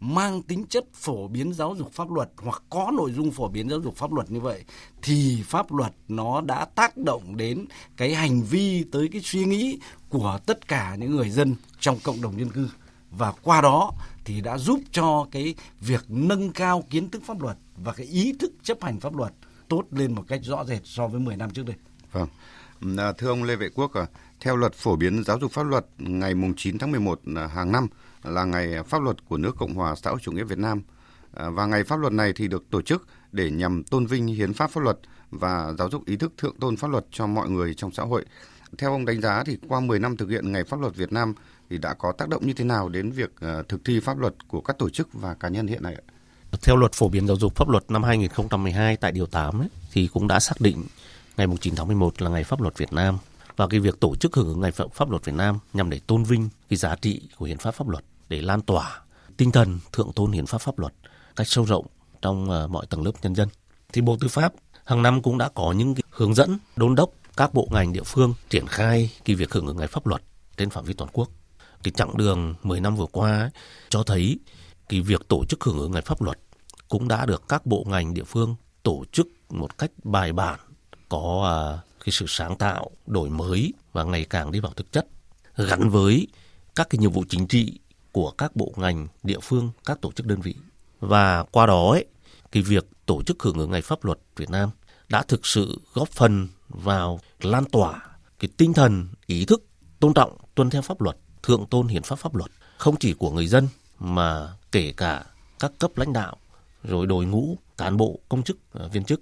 mang 0.02 0.42
tính 0.42 0.66
chất 0.70 0.86
phổ 0.94 1.28
biến 1.28 1.54
giáo 1.54 1.76
dục 1.76 1.92
pháp 1.94 2.12
luật 2.12 2.30
hoặc 2.38 2.64
có 2.70 2.92
nội 2.94 3.12
dung 3.12 3.32
phổ 3.32 3.48
biến 3.48 3.70
giáo 3.70 3.80
dục 3.80 3.96
pháp 3.96 4.14
luật 4.14 4.32
như 4.32 4.40
vậy, 4.40 4.64
thì 5.02 5.44
pháp 5.46 5.74
luật 5.74 5.94
nó 6.08 6.42
đã 6.42 6.66
tác 6.66 6.98
động 6.98 7.38
đến 7.38 7.66
cái 7.98 8.16
hành 8.16 8.42
vi 8.42 8.84
tới 8.92 9.10
cái 9.12 9.22
suy 9.24 9.46
nghĩ 9.46 9.80
của 10.10 10.40
tất 10.46 10.68
cả 10.68 10.96
những 10.96 11.16
người 11.16 11.30
dân 11.30 11.56
trong 11.80 12.00
cộng 12.04 12.22
đồng 12.22 12.40
dân 12.40 12.50
cư 12.50 12.70
và 13.12 13.34
qua 13.42 13.62
đó 13.62 13.92
thì 14.26 14.42
đã 14.42 14.58
giúp 14.58 14.80
cho 14.92 15.28
cái 15.32 15.56
việc 15.80 16.06
nâng 16.08 16.52
cao 16.52 16.84
kiến 16.90 17.10
thức 17.10 17.24
pháp 17.26 17.42
luật 17.42 17.58
và 17.78 17.94
cái 17.94 18.06
ý 18.06 18.34
thức 18.40 18.52
chấp 18.64 18.84
hành 18.84 19.00
pháp 19.00 19.16
luật 19.16 19.34
tốt 19.68 19.84
lên 19.92 20.16
một 20.16 20.24
cách 20.28 20.40
rõ 20.44 20.66
rệt 20.66 20.82
so 20.84 21.08
với 21.08 21.20
10 21.20 21.38
năm 21.38 21.50
trước 21.50 21.66
đây. 21.66 21.76
Vâng. 22.12 22.28
À, 22.98 23.12
thưa 23.18 23.28
ông 23.28 23.44
Lê 23.44 23.56
Vệ 23.56 23.70
Quốc, 23.70 23.94
à, 23.94 24.06
theo 24.40 24.56
luật 24.56 24.74
phổ 24.74 24.96
biến 24.96 25.24
giáo 25.24 25.40
dục 25.40 25.52
pháp 25.52 25.64
luật 25.64 25.86
ngày 25.98 26.34
9 26.58 26.78
tháng 26.78 26.92
11 26.92 27.20
à, 27.36 27.48
hàng 27.48 27.72
năm 27.72 27.88
là 28.24 28.44
ngày 28.44 28.84
pháp 28.84 29.02
luật 29.02 29.18
của 29.30 29.38
nước 29.38 29.56
Cộng 29.58 29.74
hòa 29.74 29.96
xã 29.96 30.10
hội 30.10 30.20
chủ 30.22 30.32
nghĩa 30.32 30.44
Việt 30.44 30.58
Nam. 30.58 30.82
Và 31.34 31.66
ngày 31.66 31.84
pháp 31.84 32.00
luật 32.00 32.14
này 32.14 32.34
thì 32.36 32.48
được 32.48 32.64
tổ 32.70 32.82
chức 32.82 33.08
để 33.32 33.52
nhằm 33.52 33.84
tôn 33.84 34.06
vinh 34.06 34.28
hiến 34.28 34.54
pháp 34.54 34.72
pháp 34.72 34.82
luật 34.82 35.00
và 35.32 35.74
giáo 35.78 35.90
dục 35.90 36.06
ý 36.06 36.16
thức 36.16 36.34
thượng 36.38 36.56
tôn 36.60 36.76
pháp 36.76 36.88
luật 36.88 37.06
cho 37.12 37.28
mọi 37.28 37.50
người 37.50 37.74
trong 37.74 37.92
xã 37.92 38.04
hội. 38.04 38.26
Theo 38.78 38.92
ông 38.92 39.06
đánh 39.06 39.22
giá 39.22 39.44
thì 39.46 39.58
qua 39.68 39.80
10 39.80 40.00
năm 40.00 40.18
thực 40.18 40.30
hiện 40.30 40.52
ngày 40.52 40.64
pháp 40.64 40.80
luật 40.80 40.96
Việt 40.96 41.12
Nam 41.12 41.34
thì 41.70 41.78
đã 41.78 41.94
có 41.94 42.12
tác 42.12 42.30
động 42.30 42.48
như 42.48 42.54
thế 42.54 42.64
nào 42.64 42.90
đến 42.90 43.12
việc 43.12 43.32
thực 43.70 43.86
thi 43.86 44.00
pháp 44.00 44.18
luật 44.18 44.34
của 44.48 44.62
các 44.62 44.78
tổ 44.78 44.90
chức 44.90 45.14
và 45.14 45.34
cá 45.34 45.50
nhân 45.50 45.68
hiện 45.68 45.84
nay 45.84 45.94
ạ? 45.94 46.06
Theo 46.62 46.76
luật 46.76 46.94
phổ 46.94 47.10
biến 47.10 47.28
giáo 47.28 47.38
dục 47.38 47.56
pháp 47.56 47.70
luật 47.70 47.92
năm 47.92 48.04
2012 48.04 48.98
tại 48.98 49.12
điều 49.12 49.26
8 49.26 49.62
ấy, 49.62 49.70
thì 49.92 50.08
cũng 50.14 50.28
đã 50.28 50.40
xác 50.40 50.62
định 50.62 50.84
ngày 51.38 51.48
9 51.62 51.76
tháng 51.76 51.88
11 51.88 52.22
là 52.22 52.30
ngày 52.30 52.44
pháp 52.44 52.62
luật 52.62 52.78
Việt 52.78 52.94
Nam 52.94 53.18
và 53.56 53.68
cái 53.68 53.80
việc 53.80 54.00
tổ 54.00 54.16
chức 54.16 54.36
hưởng 54.36 54.48
ứng 54.48 54.62
ngày 54.62 54.72
pháp 54.72 55.10
luật 55.10 55.26
Việt 55.26 55.36
Nam 55.36 55.60
nhằm 55.74 55.90
để 55.90 56.00
tôn 56.08 56.24
vinh 56.24 56.50
cái 56.70 56.78
giá 56.78 56.96
trị 56.96 57.30
của 57.38 57.46
hiến 57.46 57.58
pháp 57.58 57.72
pháp 57.72 57.88
luật 57.88 58.04
để 58.30 58.42
lan 58.42 58.62
tỏa 58.62 59.02
tinh 59.38 59.52
thần 59.52 59.80
thượng 59.92 60.12
tôn 60.14 60.32
hiến 60.32 60.46
pháp 60.46 60.58
pháp 60.58 60.80
luật 60.80 60.94
cách 61.36 61.48
sâu 61.48 61.66
rộng 61.66 61.86
trong 62.22 62.50
ờ, 62.50 62.68
mọi 62.68 62.86
tầng 62.86 63.04
lớp 63.04 63.12
nhân 63.22 63.36
dân. 63.36 63.50
Thì 63.94 64.02
Bộ 64.02 64.18
Tư 64.20 64.28
pháp 64.28 64.54
hàng 64.86 65.02
năm 65.02 65.22
cũng 65.22 65.38
đã 65.38 65.50
có 65.50 65.72
những 65.72 65.96
cái 65.96 66.04
hướng 66.10 66.34
dẫn 66.34 66.58
đôn 66.76 66.96
đốc 66.96 67.12
các 67.38 67.54
bộ 67.54 67.68
ngành 67.72 67.94
địa 67.94 68.04
phương 68.04 68.34
triển 68.50 68.68
khai 68.68 69.12
cái 69.26 69.36
việc 69.36 69.52
hưởng 69.52 69.68
ứng 69.68 69.78
ngày 69.78 69.88
pháp 69.88 70.08
luật 70.08 70.22
trên 70.58 70.70
phạm 70.70 70.86
vi 70.86 70.94
toàn 70.94 71.10
quốc. 71.14 71.30
Cái 71.84 71.92
chặng 71.92 72.18
đường 72.18 72.56
10 72.64 72.80
năm 72.80 72.96
vừa 72.96 73.06
qua 73.06 73.40
ấy, 73.40 73.50
cho 73.90 74.04
thấy 74.04 74.40
cái 74.90 75.02
việc 75.02 75.28
tổ 75.28 75.46
chức 75.46 75.64
hưởng 75.64 75.80
ứng 75.80 75.92
ngày 75.92 76.02
pháp 76.02 76.22
luật 76.22 76.40
cũng 76.90 77.08
đã 77.08 77.26
được 77.26 77.44
các 77.50 77.66
bộ 77.66 77.86
ngành 77.88 78.14
địa 78.14 78.24
phương 78.24 78.56
tổ 78.84 79.04
chức 79.12 79.28
một 79.50 79.78
cách 79.78 79.92
bài 80.04 80.34
bản, 80.34 80.60
có 81.12 81.44
à, 81.46 81.60
cái 82.06 82.12
sự 82.12 82.26
sáng 82.28 82.58
tạo, 82.58 82.92
đổi 83.08 83.30
mới 83.30 83.74
và 83.92 84.04
ngày 84.04 84.26
càng 84.30 84.52
đi 84.52 84.60
vào 84.60 84.74
thực 84.76 84.92
chất, 84.92 85.08
gắn 85.56 85.90
với 85.90 86.28
các 86.76 86.90
cái 86.90 87.00
nhiệm 87.00 87.12
vụ 87.12 87.24
chính 87.30 87.48
trị 87.48 87.80
của 88.12 88.32
các 88.32 88.56
bộ 88.56 88.74
ngành 88.76 89.08
địa 89.24 89.40
phương, 89.42 89.72
các 89.86 90.02
tổ 90.02 90.12
chức 90.12 90.26
đơn 90.26 90.42
vị. 90.42 90.56
Và 91.00 91.44
qua 91.44 91.66
đó 91.66 91.92
ấy, 91.92 92.06
cái 92.52 92.64
việc 92.64 92.88
tổ 93.06 93.24
chức 93.24 93.44
hưởng 93.44 93.58
ứng 93.58 93.72
ngày 93.72 93.82
pháp 93.82 94.06
luật 94.06 94.20
Việt 94.36 94.50
Nam 94.50 94.70
đã 95.10 95.24
thực 95.24 95.46
sự 95.46 95.82
góp 95.94 96.10
phần 96.10 96.48
vào 96.70 97.20
lan 97.42 97.66
tỏa 97.66 98.02
cái 98.40 98.50
tinh 98.58 98.74
thần 98.74 99.08
ý 99.26 99.46
thức 99.46 99.66
tôn 100.00 100.14
trọng 100.14 100.38
tuân 100.56 100.70
theo 100.70 100.82
pháp 100.82 101.02
luật 101.02 101.18
thượng 101.44 101.66
tôn 101.66 101.88
hiến 101.88 102.04
pháp 102.04 102.20
pháp 102.20 102.36
luật 102.36 102.52
không 102.78 102.96
chỉ 103.00 103.14
của 103.14 103.32
người 103.32 103.48
dân 103.48 103.68
mà 104.00 104.54
kể 104.72 104.94
cả 104.98 105.26
các 105.60 105.72
cấp 105.80 105.98
lãnh 105.98 106.14
đạo 106.14 106.36
rồi 106.84 107.06
đội 107.06 107.26
ngũ 107.26 107.58
cán 107.78 107.98
bộ 107.98 108.20
công 108.30 108.44
chức 108.44 108.58
à, 108.74 108.88
viên 108.88 109.04
chức 109.04 109.22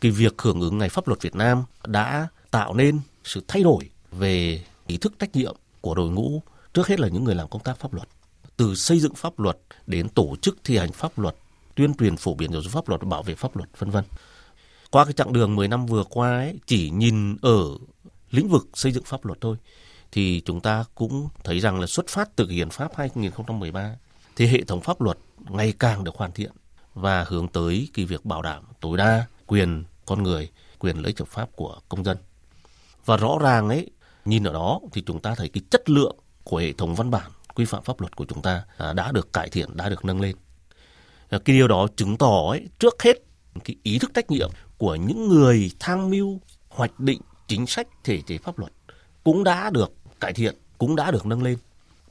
cái 0.00 0.12
việc 0.12 0.42
hưởng 0.42 0.60
ứng 0.60 0.78
ngày 0.78 0.88
pháp 0.88 1.08
luật 1.08 1.22
Việt 1.22 1.34
Nam 1.34 1.64
đã 1.86 2.28
tạo 2.50 2.74
nên 2.74 3.00
sự 3.24 3.44
thay 3.48 3.62
đổi 3.62 3.90
về 4.12 4.64
ý 4.86 4.96
thức 4.96 5.12
trách 5.18 5.36
nhiệm 5.36 5.56
của 5.80 5.94
đội 5.94 6.10
ngũ 6.10 6.42
trước 6.74 6.86
hết 6.86 7.00
là 7.00 7.08
những 7.08 7.24
người 7.24 7.34
làm 7.34 7.48
công 7.48 7.62
tác 7.62 7.78
pháp 7.78 7.94
luật. 7.94 8.08
Từ 8.56 8.74
xây 8.74 9.00
dựng 9.00 9.14
pháp 9.14 9.38
luật 9.38 9.58
đến 9.86 10.08
tổ 10.08 10.36
chức 10.42 10.58
thi 10.64 10.76
hành 10.76 10.92
pháp 10.92 11.18
luật 11.18 11.34
tuyên 11.74 11.94
truyền 11.94 12.16
phổ 12.16 12.34
biến 12.34 12.52
giáo 12.52 12.62
dục 12.62 12.72
pháp 12.72 12.88
luật 12.88 13.02
bảo 13.02 13.22
vệ 13.22 13.34
pháp 13.34 13.56
luật 13.56 13.68
vân 13.78 13.90
vân. 13.90 14.04
Qua 14.90 15.04
cái 15.04 15.12
chặng 15.12 15.32
đường 15.32 15.56
10 15.56 15.68
năm 15.68 15.86
vừa 15.86 16.04
qua 16.10 16.30
ấy, 16.30 16.54
chỉ 16.66 16.90
nhìn 16.90 17.36
ở 17.42 17.64
lĩnh 18.30 18.48
vực 18.48 18.68
xây 18.74 18.92
dựng 18.92 19.04
pháp 19.04 19.24
luật 19.24 19.40
thôi 19.40 19.56
thì 20.12 20.42
chúng 20.44 20.60
ta 20.60 20.84
cũng 20.94 21.28
thấy 21.44 21.60
rằng 21.60 21.80
là 21.80 21.86
xuất 21.86 22.08
phát 22.08 22.36
từ 22.36 22.48
hiến 22.48 22.70
pháp 22.70 22.92
2013 22.96 23.96
thì 24.36 24.46
hệ 24.46 24.64
thống 24.64 24.80
pháp 24.80 25.00
luật 25.00 25.18
ngày 25.38 25.72
càng 25.78 26.04
được 26.04 26.16
hoàn 26.16 26.32
thiện 26.32 26.52
và 26.94 27.24
hướng 27.28 27.48
tới 27.48 27.88
cái 27.94 28.04
việc 28.04 28.24
bảo 28.24 28.42
đảm 28.42 28.64
tối 28.80 28.96
đa 28.96 29.26
quyền 29.48 29.84
con 30.06 30.22
người, 30.22 30.50
quyền 30.78 30.96
lợi 30.96 31.06
ích 31.06 31.18
hợp 31.18 31.28
pháp 31.28 31.48
của 31.56 31.80
công 31.88 32.04
dân. 32.04 32.16
Và 33.04 33.16
rõ 33.16 33.38
ràng 33.40 33.68
ấy, 33.68 33.90
nhìn 34.24 34.44
ở 34.44 34.52
đó 34.52 34.80
thì 34.92 35.02
chúng 35.06 35.20
ta 35.20 35.34
thấy 35.34 35.48
cái 35.48 35.62
chất 35.70 35.90
lượng 35.90 36.16
của 36.44 36.56
hệ 36.56 36.72
thống 36.72 36.94
văn 36.94 37.10
bản 37.10 37.30
quy 37.54 37.64
phạm 37.64 37.82
pháp 37.82 38.00
luật 38.00 38.16
của 38.16 38.24
chúng 38.24 38.42
ta 38.42 38.64
à, 38.76 38.92
đã 38.92 39.12
được 39.12 39.32
cải 39.32 39.48
thiện, 39.48 39.76
đã 39.76 39.88
được 39.88 40.04
nâng 40.04 40.20
lên. 40.20 40.36
À, 41.28 41.38
cái 41.44 41.56
điều 41.56 41.68
đó 41.68 41.86
chứng 41.96 42.16
tỏ 42.16 42.50
ấy, 42.50 42.68
trước 42.78 43.02
hết 43.02 43.14
cái 43.64 43.76
ý 43.82 43.98
thức 43.98 44.10
trách 44.14 44.30
nhiệm 44.30 44.50
của 44.78 44.94
những 44.94 45.28
người 45.28 45.70
tham 45.78 46.10
mưu 46.10 46.40
hoạch 46.68 47.00
định 47.00 47.20
chính 47.46 47.66
sách 47.66 47.88
thể 48.04 48.20
chế 48.26 48.38
pháp 48.38 48.58
luật 48.58 48.72
cũng 49.24 49.44
đã 49.44 49.70
được 49.70 49.92
cải 50.20 50.32
thiện, 50.32 50.54
cũng 50.78 50.96
đã 50.96 51.10
được 51.10 51.26
nâng 51.26 51.42
lên. 51.42 51.58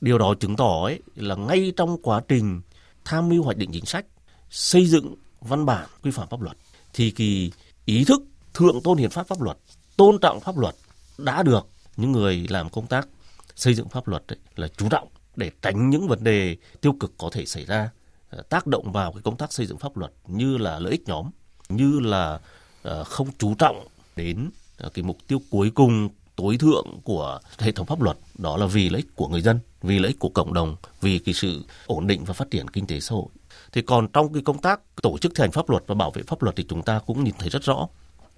Điều 0.00 0.18
đó 0.18 0.34
chứng 0.40 0.56
tỏ 0.56 0.84
ấy 0.84 1.00
là 1.14 1.34
ngay 1.34 1.72
trong 1.76 2.02
quá 2.02 2.20
trình 2.28 2.60
tham 3.04 3.28
mưu 3.28 3.42
hoạch 3.42 3.56
định 3.56 3.70
chính 3.72 3.86
sách, 3.86 4.04
xây 4.50 4.86
dựng 4.86 5.14
văn 5.40 5.66
bản 5.66 5.86
quy 6.02 6.10
phạm 6.10 6.28
pháp 6.28 6.40
luật 6.40 6.56
thì 6.98 7.10
kỳ 7.10 7.52
ý 7.84 8.04
thức 8.04 8.22
thượng 8.54 8.80
tôn 8.84 8.98
hiến 8.98 9.10
pháp 9.10 9.26
pháp 9.26 9.40
luật, 9.40 9.56
tôn 9.96 10.18
trọng 10.18 10.40
pháp 10.40 10.58
luật 10.58 10.74
đã 11.18 11.42
được 11.42 11.68
những 11.96 12.12
người 12.12 12.46
làm 12.48 12.70
công 12.70 12.86
tác 12.86 13.08
xây 13.54 13.74
dựng 13.74 13.88
pháp 13.88 14.08
luật 14.08 14.22
ấy, 14.28 14.38
là 14.56 14.68
chú 14.68 14.88
trọng 14.88 15.08
để 15.36 15.50
tránh 15.62 15.90
những 15.90 16.08
vấn 16.08 16.24
đề 16.24 16.56
tiêu 16.80 16.92
cực 17.00 17.12
có 17.18 17.30
thể 17.32 17.46
xảy 17.46 17.64
ra 17.64 17.90
ờ, 18.30 18.42
tác 18.42 18.66
động 18.66 18.92
vào 18.92 19.12
cái 19.12 19.22
công 19.22 19.36
tác 19.36 19.52
xây 19.52 19.66
dựng 19.66 19.78
pháp 19.78 19.96
luật 19.96 20.12
như 20.26 20.56
là 20.56 20.78
lợi 20.78 20.92
ích 20.92 21.02
nhóm 21.06 21.30
như 21.68 22.00
là 22.00 22.40
ờ, 22.82 23.04
không 23.04 23.28
chú 23.38 23.54
trọng 23.54 23.86
đến 24.16 24.50
ờ, 24.78 24.88
cái 24.94 25.02
mục 25.02 25.18
tiêu 25.28 25.40
cuối 25.50 25.70
cùng 25.74 26.08
tối 26.36 26.56
thượng 26.58 26.86
của 27.04 27.40
hệ 27.58 27.72
thống 27.72 27.86
pháp 27.86 28.02
luật 28.02 28.16
đó 28.38 28.56
là 28.56 28.66
vì 28.66 28.88
lợi 28.88 29.02
ích 29.02 29.16
của 29.16 29.28
người 29.28 29.40
dân 29.40 29.58
vì 29.82 29.98
lợi 29.98 30.08
ích 30.08 30.18
của 30.18 30.28
cộng 30.28 30.52
đồng, 30.52 30.76
vì 31.00 31.18
cái 31.18 31.34
sự 31.34 31.64
ổn 31.86 32.06
định 32.06 32.24
và 32.24 32.34
phát 32.34 32.50
triển 32.50 32.68
kinh 32.68 32.86
tế 32.86 33.00
xã 33.00 33.14
hội. 33.14 33.26
Thì 33.72 33.82
còn 33.82 34.08
trong 34.12 34.32
cái 34.32 34.42
công 34.42 34.58
tác 34.58 34.80
tổ 35.02 35.18
chức 35.18 35.32
thi 35.34 35.42
hành 35.42 35.52
pháp 35.52 35.70
luật 35.70 35.82
và 35.86 35.94
bảo 35.94 36.10
vệ 36.10 36.22
pháp 36.26 36.42
luật 36.42 36.56
thì 36.56 36.66
chúng 36.68 36.82
ta 36.82 36.98
cũng 36.98 37.24
nhìn 37.24 37.34
thấy 37.38 37.48
rất 37.48 37.62
rõ. 37.62 37.88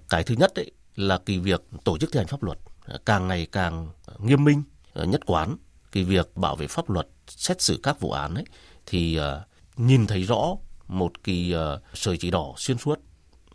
Cái 0.09 0.23
thứ 0.23 0.35
nhất 0.35 0.51
đấy 0.55 0.71
là 0.95 1.17
cái 1.25 1.39
việc 1.39 1.61
tổ 1.83 1.97
chức 1.97 2.11
thi 2.11 2.17
hành 2.17 2.27
pháp 2.27 2.43
luật 2.43 2.57
à, 2.85 2.97
càng 3.05 3.27
ngày 3.27 3.47
càng 3.51 3.89
nghiêm 4.19 4.43
minh 4.43 4.63
à, 4.93 5.05
nhất 5.05 5.21
quán. 5.25 5.57
Cái 5.91 6.03
việc 6.03 6.37
bảo 6.37 6.55
vệ 6.55 6.67
pháp 6.67 6.89
luật, 6.89 7.07
xét 7.27 7.61
xử 7.61 7.79
các 7.83 7.99
vụ 7.99 8.11
án 8.11 8.35
ấy 8.35 8.45
thì 8.85 9.17
à, 9.17 9.41
nhìn 9.77 10.07
thấy 10.07 10.23
rõ 10.23 10.55
một 10.87 11.23
cái 11.23 11.53
sợi 11.93 12.17
chỉ 12.17 12.31
đỏ 12.31 12.53
xuyên 12.57 12.77
suốt. 12.77 12.99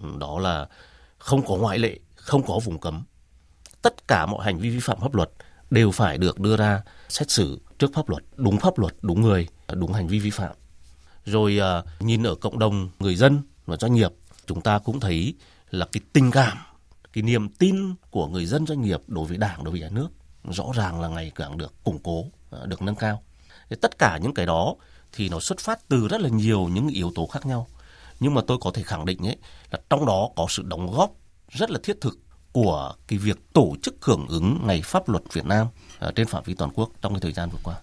Ừ, 0.01 0.09
đó 0.19 0.39
là 0.39 0.69
không 1.19 1.47
có 1.47 1.57
ngoại 1.57 1.79
lệ, 1.79 1.99
không 2.15 2.43
có 2.47 2.59
vùng 2.65 2.81
cấm. 2.81 3.05
Tất 3.83 4.09
cả 4.09 4.27
mọi 4.27 4.45
hành 4.45 4.59
vi 4.59 4.71
vi 4.71 4.81
phạm 4.81 5.01
pháp 5.01 5.15
luật 5.15 5.31
đều 5.71 5.91
phải 5.91 6.19
được 6.19 6.41
đưa 6.41 6.57
ra 6.57 6.83
xét 7.09 7.31
xử 7.31 7.61
trước 7.79 7.95
pháp 7.95 8.09
luật, 8.09 8.23
đúng 8.37 8.59
pháp 8.59 8.79
luật, 8.79 8.95
đúng 9.03 9.23
người, 9.23 9.49
đúng 9.73 9.93
hành 9.93 10.09
vi 10.09 10.19
vi 10.19 10.31
phạm. 10.31 10.57
Rồi 11.25 11.59
à, 11.59 11.83
nhìn 12.01 12.23
ở 12.23 12.35
cộng 12.35 12.59
đồng 12.59 12.89
người 12.99 13.15
dân 13.15 13.43
và 13.67 13.77
doanh 13.77 13.95
nghiệp, 13.95 14.13
chúng 14.47 14.61
ta 14.61 14.79
cũng 14.79 15.01
thấy 15.01 15.35
là 15.71 15.87
cái 15.93 16.01
tình 16.13 16.31
cảm, 16.31 16.57
cái 17.13 17.23
niềm 17.23 17.49
tin 17.49 17.95
của 18.11 18.27
người 18.27 18.47
dân 18.47 18.67
doanh 18.67 18.83
nghiệp 18.83 19.01
đối 19.07 19.27
với 19.27 19.39
Đảng, 19.39 19.65
đối 19.65 19.73
với 19.73 19.81
nhà 19.81 19.89
nước 19.91 20.09
rõ 20.51 20.65
ràng 20.75 21.01
là 21.01 21.09
ngày 21.09 21.33
càng 21.35 21.59
được 21.59 21.75
củng 21.85 21.99
cố, 21.99 22.25
à, 22.51 22.59
được 22.67 22.83
nâng 22.83 22.95
cao. 22.95 23.23
Tất 23.81 23.99
cả 23.99 24.19
những 24.23 24.35
cái 24.35 24.47
đó 24.47 24.75
thì 25.13 25.29
nó 25.29 25.41
xuất 25.41 25.59
phát 25.59 25.89
từ 25.89 26.09
rất 26.09 26.21
là 26.21 26.29
nhiều 26.29 26.69
những 26.69 26.89
yếu 26.89 27.13
tố 27.15 27.27
khác 27.27 27.47
nhau 27.47 27.69
nhưng 28.21 28.35
mà 28.35 28.43
tôi 28.47 28.59
có 28.61 28.71
thể 28.75 28.83
khẳng 28.83 29.05
định 29.05 29.27
ấy 29.27 29.37
là 29.71 29.79
trong 29.91 30.07
đó 30.07 30.31
có 30.37 30.47
sự 30.49 30.63
đóng 30.67 30.91
góp 30.93 31.13
rất 31.49 31.71
là 31.71 31.79
thiết 31.83 32.01
thực 32.01 32.19
của 32.57 32.95
cái 33.09 33.19
việc 33.19 33.39
tổ 33.53 33.75
chức 33.83 33.95
hưởng 34.01 34.27
ứng 34.29 34.59
ngày 34.67 34.83
pháp 34.85 35.09
luật 35.09 35.23
Việt 35.33 35.45
Nam 35.45 35.67
ở 35.99 36.13
trên 36.17 36.27
phạm 36.27 36.43
vi 36.45 36.55
toàn 36.55 36.71
quốc 36.75 36.91
trong 37.01 37.13
cái 37.13 37.21
thời 37.21 37.33
gian 37.33 37.51
vừa 37.51 37.59
qua. 37.63 37.75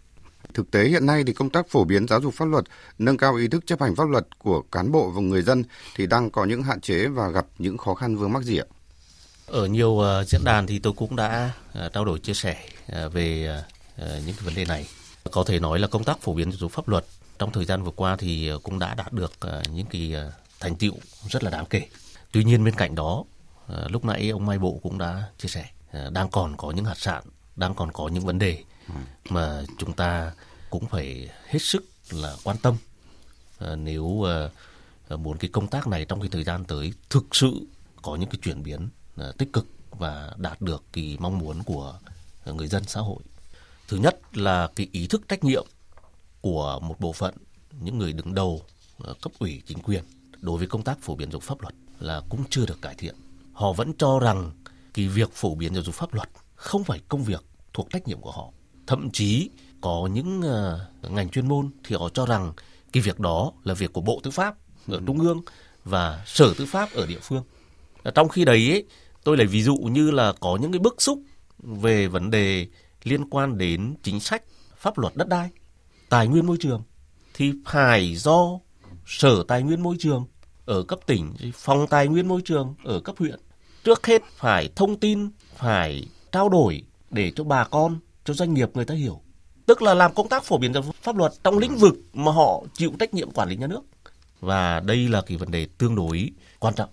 Thực 0.53 0.71
tế 0.71 0.87
hiện 0.87 1.05
nay 1.05 1.23
thì 1.27 1.33
công 1.33 1.49
tác 1.49 1.69
phổ 1.69 1.83
biến 1.83 2.07
giáo 2.07 2.21
dục 2.21 2.33
pháp 2.33 2.45
luật, 2.45 2.63
nâng 2.99 3.17
cao 3.17 3.35
ý 3.35 3.47
thức 3.47 3.63
chấp 3.67 3.81
hành 3.81 3.95
pháp 3.95 4.09
luật 4.09 4.27
của 4.37 4.61
cán 4.61 4.91
bộ 4.91 5.09
và 5.09 5.21
người 5.21 5.41
dân 5.41 5.63
thì 5.95 6.07
đang 6.07 6.31
có 6.31 6.45
những 6.45 6.63
hạn 6.63 6.81
chế 6.81 7.07
và 7.07 7.27
gặp 7.27 7.45
những 7.57 7.77
khó 7.77 7.93
khăn 7.93 8.15
vướng 8.15 8.33
mắc 8.33 8.43
gì 8.43 8.57
ạ? 8.57 8.65
Ở 9.47 9.65
nhiều 9.65 9.89
uh, 9.89 10.27
diễn 10.27 10.43
đàn 10.43 10.67
thì 10.67 10.79
tôi 10.79 10.93
cũng 10.93 11.15
đã 11.15 11.51
uh, 11.85 11.93
trao 11.93 12.05
đổi 12.05 12.19
chia 12.19 12.33
sẻ 12.33 12.57
uh, 13.05 13.13
về 13.13 13.57
uh, 14.01 14.05
những 14.05 14.35
cái 14.35 14.45
vấn 14.45 14.55
đề 14.55 14.65
này. 14.65 14.87
Có 15.31 15.43
thể 15.43 15.59
nói 15.59 15.79
là 15.79 15.87
công 15.87 16.03
tác 16.03 16.21
phổ 16.21 16.33
biến 16.33 16.51
giáo 16.51 16.57
dục 16.57 16.71
pháp 16.71 16.87
luật 16.87 17.05
trong 17.39 17.51
thời 17.51 17.65
gian 17.65 17.83
vừa 17.83 17.91
qua 17.95 18.15
thì 18.19 18.51
cũng 18.63 18.79
đã 18.79 18.95
đạt 18.95 19.13
được 19.13 19.33
uh, 19.47 19.73
những 19.73 19.85
cái 19.85 20.13
thành 20.59 20.75
tựu 20.75 20.93
rất 21.29 21.43
là 21.43 21.49
đáng 21.49 21.65
kể. 21.65 21.81
Tuy 22.31 22.43
nhiên 22.43 22.63
bên 22.63 22.75
cạnh 22.75 22.95
đó, 22.95 23.23
lúc 23.67 24.05
nãy 24.05 24.29
ông 24.29 24.45
Mai 24.45 24.59
Bộ 24.59 24.79
cũng 24.83 24.97
đã 24.97 25.29
chia 25.37 25.49
sẻ, 25.49 25.65
uh, 26.07 26.13
đang 26.13 26.29
còn 26.29 26.57
có 26.57 26.71
những 26.71 26.85
hạt 26.85 26.97
sạn, 26.97 27.23
đang 27.55 27.75
còn 27.75 27.91
có 27.91 28.07
những 28.07 28.25
vấn 28.25 28.39
đề 28.39 28.63
mà 29.29 29.63
chúng 29.77 29.93
ta 29.93 30.33
cũng 30.69 30.85
phải 30.85 31.29
hết 31.47 31.59
sức 31.61 31.85
là 32.11 32.35
quan 32.43 32.57
tâm 32.57 32.75
à, 33.59 33.75
nếu 33.75 34.25
muốn 35.09 35.37
cái 35.37 35.49
công 35.53 35.67
tác 35.67 35.87
này 35.87 36.05
trong 36.05 36.21
cái 36.21 36.29
thời 36.31 36.43
gian 36.43 36.65
tới 36.65 36.93
thực 37.09 37.35
sự 37.35 37.65
có 38.01 38.15
những 38.15 38.29
cái 38.29 38.39
chuyển 38.41 38.63
biến 38.63 38.89
tích 39.37 39.53
cực 39.53 39.67
và 39.89 40.33
đạt 40.37 40.61
được 40.61 40.83
cái 40.93 41.17
mong 41.19 41.37
muốn 41.37 41.63
của 41.63 41.99
người 42.45 42.67
dân 42.67 42.83
xã 42.83 42.99
hội. 42.99 43.23
Thứ 43.87 43.97
nhất 43.97 44.37
là 44.37 44.69
cái 44.75 44.87
ý 44.91 45.07
thức 45.07 45.21
trách 45.27 45.43
nhiệm 45.43 45.65
của 46.41 46.79
một 46.79 46.99
bộ 46.99 47.13
phận 47.13 47.35
những 47.81 47.97
người 47.97 48.13
đứng 48.13 48.33
đầu 48.33 48.61
cấp 48.99 49.31
ủy 49.39 49.61
chính 49.67 49.79
quyền 49.79 50.03
đối 50.41 50.57
với 50.57 50.67
công 50.67 50.83
tác 50.83 50.97
phổ 51.01 51.15
biến 51.15 51.31
giáo 51.31 51.33
dục 51.33 51.43
pháp 51.43 51.61
luật 51.61 51.73
là 51.99 52.21
cũng 52.29 52.43
chưa 52.49 52.65
được 52.65 52.81
cải 52.81 52.95
thiện. 52.95 53.15
Họ 53.53 53.73
vẫn 53.73 53.93
cho 53.97 54.19
rằng 54.19 54.51
cái 54.93 55.07
việc 55.07 55.31
phổ 55.33 55.55
biến 55.55 55.73
giáo 55.73 55.83
dục 55.83 55.95
pháp 55.95 56.13
luật 56.13 56.29
không 56.55 56.83
phải 56.83 57.01
công 57.07 57.23
việc 57.23 57.43
thuộc 57.73 57.89
trách 57.89 58.07
nhiệm 58.07 58.21
của 58.21 58.31
họ 58.31 58.49
thậm 58.87 59.09
chí 59.11 59.49
có 59.81 60.09
những 60.13 60.39
uh, 60.39 61.11
ngành 61.11 61.29
chuyên 61.29 61.47
môn 61.47 61.69
thì 61.83 61.95
họ 61.95 62.09
cho 62.09 62.25
rằng 62.25 62.53
cái 62.93 63.03
việc 63.03 63.19
đó 63.19 63.51
là 63.63 63.73
việc 63.73 63.93
của 63.93 64.01
Bộ 64.01 64.19
Tư 64.23 64.31
pháp 64.31 64.55
ở 64.87 65.01
Trung 65.07 65.19
ương 65.19 65.41
và 65.85 66.23
Sở 66.25 66.53
Tư 66.57 66.65
pháp 66.65 66.89
ở 66.93 67.05
địa 67.05 67.19
phương. 67.21 67.43
Trong 68.15 68.29
khi 68.29 68.45
đấy 68.45 68.71
ấy, 68.71 68.83
tôi 69.23 69.37
lấy 69.37 69.47
ví 69.47 69.63
dụ 69.63 69.75
như 69.75 70.11
là 70.11 70.33
có 70.39 70.57
những 70.61 70.71
cái 70.71 70.79
bức 70.79 71.01
xúc 71.01 71.19
về 71.59 72.07
vấn 72.07 72.31
đề 72.31 72.67
liên 73.03 73.29
quan 73.29 73.57
đến 73.57 73.95
chính 74.03 74.19
sách 74.19 74.43
pháp 74.77 74.97
luật 74.97 75.15
đất 75.15 75.27
đai, 75.27 75.49
tài 76.09 76.27
nguyên 76.27 76.45
môi 76.45 76.57
trường 76.59 76.81
thì 77.33 77.53
phải 77.65 78.15
do 78.15 78.59
Sở 79.05 79.43
Tài 79.47 79.63
nguyên 79.63 79.83
Môi 79.83 79.95
trường 79.99 80.25
ở 80.65 80.83
cấp 80.83 80.99
tỉnh, 81.05 81.33
Phòng 81.53 81.87
Tài 81.87 82.07
nguyên 82.07 82.27
Môi 82.27 82.41
trường 82.45 82.75
ở 82.83 82.99
cấp 82.99 83.15
huyện. 83.19 83.39
Trước 83.83 84.07
hết 84.07 84.21
phải 84.35 84.69
thông 84.75 84.99
tin, 84.99 85.29
phải 85.55 86.07
trao 86.31 86.49
đổi 86.49 86.83
để 87.09 87.31
cho 87.35 87.43
bà 87.43 87.63
con 87.63 87.99
cho 88.25 88.33
doanh 88.33 88.53
nghiệp 88.53 88.69
người 88.73 88.85
ta 88.85 88.95
hiểu. 88.95 89.21
Tức 89.65 89.81
là 89.81 89.93
làm 89.93 90.13
công 90.13 90.29
tác 90.29 90.43
phổ 90.43 90.57
biến 90.57 90.73
pháp 91.01 91.15
luật 91.15 91.31
trong 91.43 91.57
lĩnh 91.57 91.77
vực 91.77 91.95
mà 92.13 92.31
họ 92.31 92.63
chịu 92.73 92.91
trách 92.99 93.13
nhiệm 93.13 93.31
quản 93.31 93.49
lý 93.49 93.55
nhà 93.55 93.67
nước. 93.67 93.81
Và 94.39 94.79
đây 94.79 95.09
là 95.09 95.21
cái 95.21 95.37
vấn 95.37 95.51
đề 95.51 95.67
tương 95.77 95.95
đối 95.95 96.29
quan 96.59 96.73
trọng. 96.75 96.89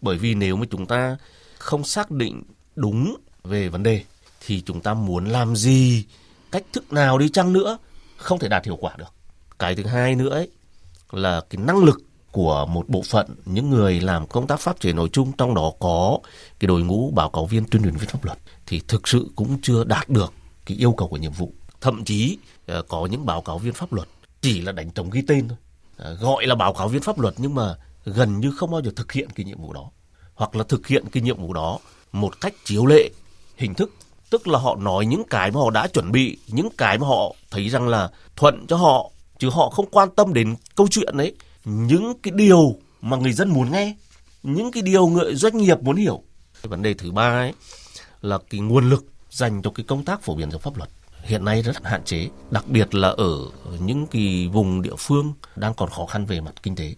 Bởi 0.00 0.18
vì 0.18 0.34
nếu 0.34 0.56
mà 0.56 0.66
chúng 0.70 0.86
ta 0.86 1.16
không 1.58 1.84
xác 1.84 2.10
định 2.10 2.42
đúng 2.74 3.16
về 3.44 3.68
vấn 3.68 3.82
đề 3.82 4.04
thì 4.46 4.60
chúng 4.60 4.80
ta 4.80 4.94
muốn 4.94 5.24
làm 5.24 5.56
gì 5.56 6.04
cách 6.52 6.64
thức 6.72 6.92
nào 6.92 7.18
đi 7.18 7.28
chăng 7.28 7.52
nữa 7.52 7.78
không 8.16 8.38
thể 8.38 8.48
đạt 8.48 8.64
hiệu 8.64 8.76
quả 8.76 8.94
được. 8.98 9.14
Cái 9.58 9.76
thứ 9.76 9.82
hai 9.82 10.14
nữa 10.14 10.28
ấy 10.28 10.50
là 11.10 11.40
cái 11.50 11.62
năng 11.64 11.84
lực 11.84 12.00
của 12.36 12.66
một 12.66 12.88
bộ 12.88 13.02
phận 13.02 13.26
những 13.44 13.70
người 13.70 14.00
làm 14.00 14.26
công 14.26 14.46
tác 14.46 14.60
pháp 14.60 14.80
chế 14.80 14.92
nói 14.92 15.08
chung 15.12 15.32
trong 15.38 15.54
đó 15.54 15.72
có 15.78 16.18
cái 16.60 16.66
đội 16.66 16.82
ngũ 16.82 17.10
báo 17.10 17.30
cáo 17.30 17.46
viên 17.46 17.64
tuyên 17.64 17.82
truyền 17.82 17.96
viên 17.96 18.08
pháp 18.08 18.24
luật 18.24 18.38
thì 18.66 18.80
thực 18.88 19.08
sự 19.08 19.30
cũng 19.36 19.58
chưa 19.62 19.84
đạt 19.84 20.08
được 20.08 20.32
cái 20.66 20.76
yêu 20.76 20.92
cầu 20.92 21.08
của 21.08 21.16
nhiệm 21.16 21.32
vụ. 21.32 21.52
Thậm 21.80 22.04
chí 22.04 22.38
ờ, 22.66 22.82
có 22.82 23.06
những 23.06 23.26
báo 23.26 23.40
cáo 23.42 23.58
viên 23.58 23.72
pháp 23.72 23.92
luật 23.92 24.08
chỉ 24.40 24.60
là 24.60 24.72
đánh 24.72 24.90
trống 24.90 25.10
ghi 25.10 25.22
tên 25.26 25.48
thôi. 25.48 25.58
Ờ, 25.96 26.14
gọi 26.14 26.46
là 26.46 26.54
báo 26.54 26.72
cáo 26.72 26.88
viên 26.88 27.02
pháp 27.02 27.18
luật 27.18 27.34
nhưng 27.38 27.54
mà 27.54 27.74
gần 28.04 28.40
như 28.40 28.52
không 28.56 28.70
bao 28.70 28.82
giờ 28.82 28.90
thực 28.96 29.12
hiện 29.12 29.28
cái 29.34 29.46
nhiệm 29.46 29.60
vụ 29.60 29.72
đó. 29.72 29.90
Hoặc 30.34 30.56
là 30.56 30.64
thực 30.68 30.86
hiện 30.86 31.04
cái 31.12 31.22
nhiệm 31.22 31.40
vụ 31.40 31.52
đó 31.52 31.78
một 32.12 32.40
cách 32.40 32.54
chiếu 32.64 32.86
lệ, 32.86 33.08
hình 33.56 33.74
thức. 33.74 33.90
Tức 34.30 34.48
là 34.48 34.58
họ 34.58 34.76
nói 34.76 35.06
những 35.06 35.22
cái 35.30 35.50
mà 35.50 35.60
họ 35.60 35.70
đã 35.70 35.86
chuẩn 35.86 36.12
bị, 36.12 36.38
những 36.46 36.68
cái 36.78 36.98
mà 36.98 37.06
họ 37.06 37.34
thấy 37.50 37.68
rằng 37.68 37.88
là 37.88 38.10
thuận 38.36 38.66
cho 38.66 38.76
họ, 38.76 39.10
chứ 39.38 39.50
họ 39.50 39.70
không 39.70 39.86
quan 39.90 40.08
tâm 40.16 40.34
đến 40.34 40.54
câu 40.74 40.86
chuyện 40.90 41.16
ấy 41.16 41.34
những 41.66 42.12
cái 42.22 42.32
điều 42.36 42.74
mà 43.00 43.16
người 43.16 43.32
dân 43.32 43.48
muốn 43.48 43.72
nghe 43.72 43.94
những 44.42 44.72
cái 44.72 44.82
điều 44.82 45.06
người 45.06 45.34
doanh 45.34 45.56
nghiệp 45.56 45.82
muốn 45.82 45.96
hiểu 45.96 46.22
cái 46.62 46.68
vấn 46.68 46.82
đề 46.82 46.94
thứ 46.94 47.12
ba 47.12 47.28
ấy 47.28 47.52
là 48.20 48.38
cái 48.50 48.60
nguồn 48.60 48.90
lực 48.90 49.06
dành 49.30 49.62
cho 49.62 49.70
cái 49.70 49.84
công 49.88 50.04
tác 50.04 50.22
phổ 50.22 50.34
biến 50.34 50.50
giáo 50.50 50.58
pháp 50.58 50.76
luật 50.76 50.90
hiện 51.26 51.44
nay 51.44 51.62
rất 51.62 51.84
hạn 51.84 52.04
chế, 52.04 52.28
đặc 52.50 52.64
biệt 52.68 52.94
là 52.94 53.08
ở 53.08 53.38
những 53.80 54.06
cái 54.06 54.48
vùng 54.52 54.82
địa 54.82 54.94
phương 54.98 55.32
đang 55.56 55.74
còn 55.74 55.90
khó 55.90 56.06
khăn 56.06 56.26
về 56.26 56.40
mặt 56.40 56.62
kinh 56.62 56.76
tế. 56.76 56.94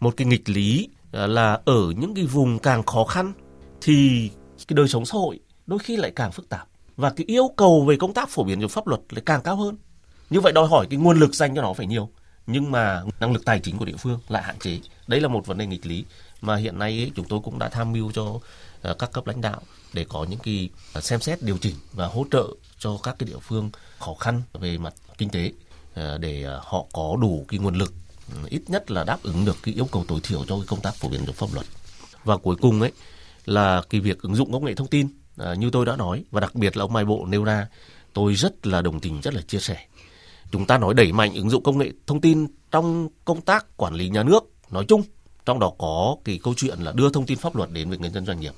Một 0.00 0.14
cái 0.16 0.26
nghịch 0.26 0.48
lý 0.48 0.88
à, 1.12 1.26
là 1.26 1.60
ở 1.64 1.90
những 1.96 2.14
cái 2.14 2.24
vùng 2.24 2.58
càng 2.58 2.82
khó 2.82 3.04
khăn 3.04 3.32
thì 3.80 4.30
cái 4.68 4.74
đời 4.74 4.88
sống 4.88 5.06
xã 5.06 5.12
hội 5.12 5.40
đôi 5.66 5.78
khi 5.78 5.96
lại 5.96 6.12
càng 6.16 6.32
phức 6.32 6.48
tạp 6.48 6.68
và 6.96 7.10
cái 7.10 7.24
yêu 7.26 7.50
cầu 7.56 7.84
về 7.84 7.96
công 7.96 8.14
tác 8.14 8.28
phổ 8.28 8.44
biến 8.44 8.60
giáo 8.60 8.68
pháp 8.68 8.86
luật 8.86 9.00
lại 9.10 9.22
càng 9.26 9.42
cao 9.42 9.56
hơn. 9.56 9.76
Như 10.30 10.40
vậy 10.40 10.52
đòi 10.52 10.68
hỏi 10.68 10.86
cái 10.90 10.98
nguồn 10.98 11.20
lực 11.20 11.34
dành 11.34 11.54
cho 11.54 11.62
nó 11.62 11.72
phải 11.72 11.86
nhiều, 11.86 12.10
nhưng 12.48 12.70
mà 12.70 13.02
năng 13.20 13.32
lực 13.32 13.44
tài 13.44 13.60
chính 13.60 13.78
của 13.78 13.84
địa 13.84 13.96
phương 13.98 14.20
lại 14.28 14.42
hạn 14.42 14.58
chế. 14.58 14.78
Đấy 15.06 15.20
là 15.20 15.28
một 15.28 15.46
vấn 15.46 15.58
đề 15.58 15.66
nghịch 15.66 15.86
lý 15.86 16.04
mà 16.40 16.56
hiện 16.56 16.78
nay 16.78 16.90
ấy, 16.90 17.12
chúng 17.14 17.28
tôi 17.28 17.40
cũng 17.44 17.58
đã 17.58 17.68
tham 17.68 17.92
mưu 17.92 18.12
cho 18.12 18.40
ờ, 18.82 18.94
các 18.94 19.12
cấp 19.12 19.26
lãnh 19.26 19.40
đạo 19.40 19.60
để 19.92 20.06
có 20.08 20.26
những 20.30 20.38
cái 20.38 20.68
ờ, 20.92 21.00
xem 21.00 21.20
xét 21.20 21.42
điều 21.42 21.58
chỉnh 21.58 21.74
và 21.92 22.06
hỗ 22.06 22.24
trợ 22.30 22.46
cho 22.78 22.98
các 23.02 23.16
cái 23.18 23.26
địa 23.26 23.38
phương 23.42 23.70
khó 23.98 24.14
khăn 24.14 24.42
về 24.52 24.78
mặt 24.78 24.94
kinh 25.18 25.28
tế 25.28 25.52
ờ, 25.94 26.18
để 26.18 26.46
họ 26.62 26.84
có 26.92 27.16
đủ 27.20 27.44
cái 27.48 27.60
nguồn 27.60 27.74
lực 27.74 27.94
ừ, 28.34 28.38
ít 28.48 28.62
nhất 28.66 28.90
là 28.90 29.04
đáp 29.04 29.18
ứng 29.22 29.44
được 29.44 29.56
cái 29.62 29.74
yêu 29.74 29.88
cầu 29.92 30.04
tối 30.08 30.20
thiểu 30.22 30.44
cho 30.44 30.56
cái 30.56 30.66
công 30.66 30.80
tác 30.80 30.94
phổ 30.94 31.08
biến 31.08 31.20
giáo 31.26 31.32
pháp 31.32 31.54
luật 31.54 31.66
và 32.24 32.36
cuối 32.36 32.56
cùng 32.56 32.80
ấy 32.80 32.92
là 33.44 33.82
cái 33.90 34.00
việc 34.00 34.22
ứng 34.22 34.34
dụng 34.34 34.52
công 34.52 34.64
nghệ 34.64 34.74
thông 34.74 34.86
tin 34.86 35.08
như 35.56 35.70
tôi 35.70 35.86
đã 35.86 35.96
nói 35.96 36.24
và 36.30 36.40
đặc 36.40 36.54
biệt 36.54 36.76
là 36.76 36.84
ông 36.84 36.92
Mai 36.92 37.04
Bộ 37.04 37.26
nêu 37.26 37.44
ra 37.44 37.66
tôi 38.12 38.34
rất 38.34 38.66
là 38.66 38.82
đồng 38.82 39.00
tình 39.00 39.20
rất 39.20 39.34
là 39.34 39.40
chia 39.40 39.58
sẻ 39.58 39.86
chúng 40.50 40.66
ta 40.66 40.78
nói 40.78 40.94
đẩy 40.94 41.12
mạnh 41.12 41.34
ứng 41.34 41.50
dụng 41.50 41.62
công 41.62 41.78
nghệ 41.78 41.90
thông 42.06 42.20
tin 42.20 42.46
trong 42.70 43.08
công 43.24 43.40
tác 43.40 43.76
quản 43.76 43.94
lý 43.94 44.08
nhà 44.08 44.22
nước 44.22 44.44
nói 44.70 44.84
chung 44.88 45.02
trong 45.46 45.58
đó 45.58 45.72
có 45.78 46.16
cái 46.24 46.40
câu 46.42 46.54
chuyện 46.56 46.78
là 46.78 46.92
đưa 46.92 47.10
thông 47.10 47.26
tin 47.26 47.38
pháp 47.38 47.56
luật 47.56 47.70
đến 47.72 47.88
với 47.88 47.98
người 47.98 48.10
dân 48.10 48.26
doanh 48.26 48.40
nghiệp 48.40 48.52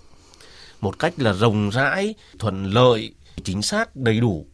một 0.81 0.99
cách 0.99 1.15
là 1.17 1.33
rộng 1.33 1.71
rãi, 1.71 2.15
thuận 2.39 2.65
lợi, 2.65 3.15
chính 3.45 3.63
xác, 3.63 3.97
đầy 3.97 4.21
đủ. 4.21 4.47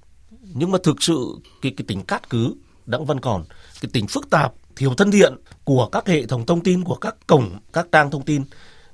Nhưng 0.54 0.70
mà 0.70 0.78
thực 0.82 1.02
sự 1.02 1.38
cái 1.62 1.72
cái 1.76 1.84
tính 1.88 2.02
cát 2.02 2.30
cứ 2.30 2.54
vẫn 2.86 3.04
vẫn 3.04 3.20
còn, 3.20 3.44
cái 3.80 3.90
tính 3.92 4.06
phức 4.06 4.30
tạp, 4.30 4.52
thiếu 4.76 4.94
thân 4.94 5.10
thiện 5.10 5.34
của 5.64 5.88
các 5.92 6.06
hệ 6.08 6.26
thống 6.26 6.46
thông 6.46 6.60
tin, 6.60 6.84
của 6.84 6.94
các 6.94 7.16
cổng, 7.26 7.58
các 7.72 7.86
trang 7.92 8.10
thông 8.10 8.22
tin 8.22 8.42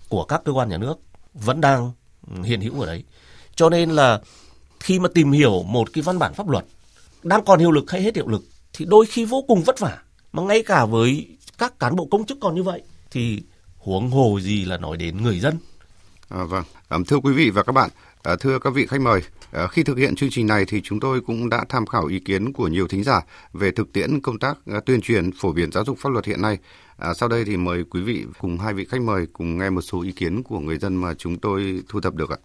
của 0.08 0.25
các 0.25 0.42
cơ 0.44 0.52
quan 0.52 0.68
nhà 0.68 0.76
nước 0.76 0.94
vẫn 1.34 1.61
đang 1.61 1.92
hiện 2.44 2.61
hữu 2.61 2.80
ở 2.80 2.87
đấy. 2.87 3.04
Cho 3.56 3.70
nên 3.70 3.90
là 3.90 4.20
khi 4.80 4.99
mà 4.99 5.08
tìm 5.14 5.32
hiểu 5.32 5.62
một 5.62 5.92
cái 5.92 6.02
văn 6.02 6.18
bản 6.18 6.34
pháp 6.34 6.49
luật 6.49 6.64
đang 7.23 7.45
còn 7.45 7.61
hiệu 7.61 7.71
lực 7.71 7.91
hay 7.91 8.02
hết 8.02 8.17
hiệu 8.17 8.29
lực 8.29 8.45
thì 8.73 8.85
đôi 8.85 9.07
khi 9.07 9.25
vô 9.25 9.45
cùng 9.49 9.62
vất 9.62 9.79
vả. 9.79 9.99
Mà 10.33 10.43
ngay 10.43 10.62
cả 10.62 10.85
với 10.85 11.37
các 11.59 11.79
cán 11.79 11.97
bộ 11.97 12.09
công 12.11 12.26
chức 12.26 12.38
còn 12.41 12.55
như 12.55 12.62
vậy 12.62 12.83
thì 13.11 13.43
huống 13.76 14.11
hồ 14.11 14.38
gì 14.41 14.64
là 14.64 14.76
nói 14.76 14.97
đến 14.97 15.23
người 15.23 15.41
dân 15.41 15.59
À, 16.33 16.45
vâng, 16.45 16.64
à, 16.88 16.99
thưa 17.09 17.17
quý 17.17 17.33
vị 17.33 17.50
và 17.50 17.62
các 17.62 17.73
bạn, 17.73 17.91
à, 18.23 18.37
thưa 18.41 18.59
các 18.59 18.71
vị 18.71 18.87
khách 18.87 19.00
mời, 19.00 19.23
à, 19.52 19.67
khi 19.67 19.83
thực 19.83 19.99
hiện 19.99 20.14
chương 20.14 20.31
trình 20.31 20.47
này 20.47 20.64
thì 20.69 20.81
chúng 20.81 21.00
tôi 21.00 21.21
cũng 21.21 21.49
đã 21.49 21.64
tham 21.69 21.87
khảo 21.87 22.07
ý 22.07 22.21
kiến 22.21 22.52
của 22.52 22.69
nhiều 22.69 22.88
thính 22.88 23.05
giả 23.05 23.21
về 23.52 23.71
thực 23.71 23.93
tiễn 23.93 24.21
công 24.21 24.38
tác 24.38 24.59
à, 24.67 24.81
tuyên 24.87 25.00
truyền 25.00 25.31
phổ 25.33 25.52
biến 25.52 25.73
giáo 25.73 25.85
dục 25.85 25.99
pháp 25.99 26.11
luật 26.11 26.26
hiện 26.26 26.43
nay. 26.43 26.59
À, 26.97 27.14
sau 27.14 27.29
đây 27.29 27.45
thì 27.45 27.57
mời 27.57 27.85
quý 27.91 28.00
vị 28.00 28.25
cùng 28.38 28.59
hai 28.59 28.75
vị 28.75 28.85
khách 28.85 29.00
mời 29.00 29.26
cùng 29.33 29.59
nghe 29.59 29.71
một 29.71 29.81
số 29.81 30.02
ý 30.02 30.12
kiến 30.12 30.43
của 30.43 30.61
người 30.61 30.79
dân 30.79 30.97
mà 30.97 31.14
chúng 31.14 31.38
tôi 31.38 31.83
thu 31.88 32.00
thập 32.00 32.14
được 32.14 32.31
ạ. 32.31 32.37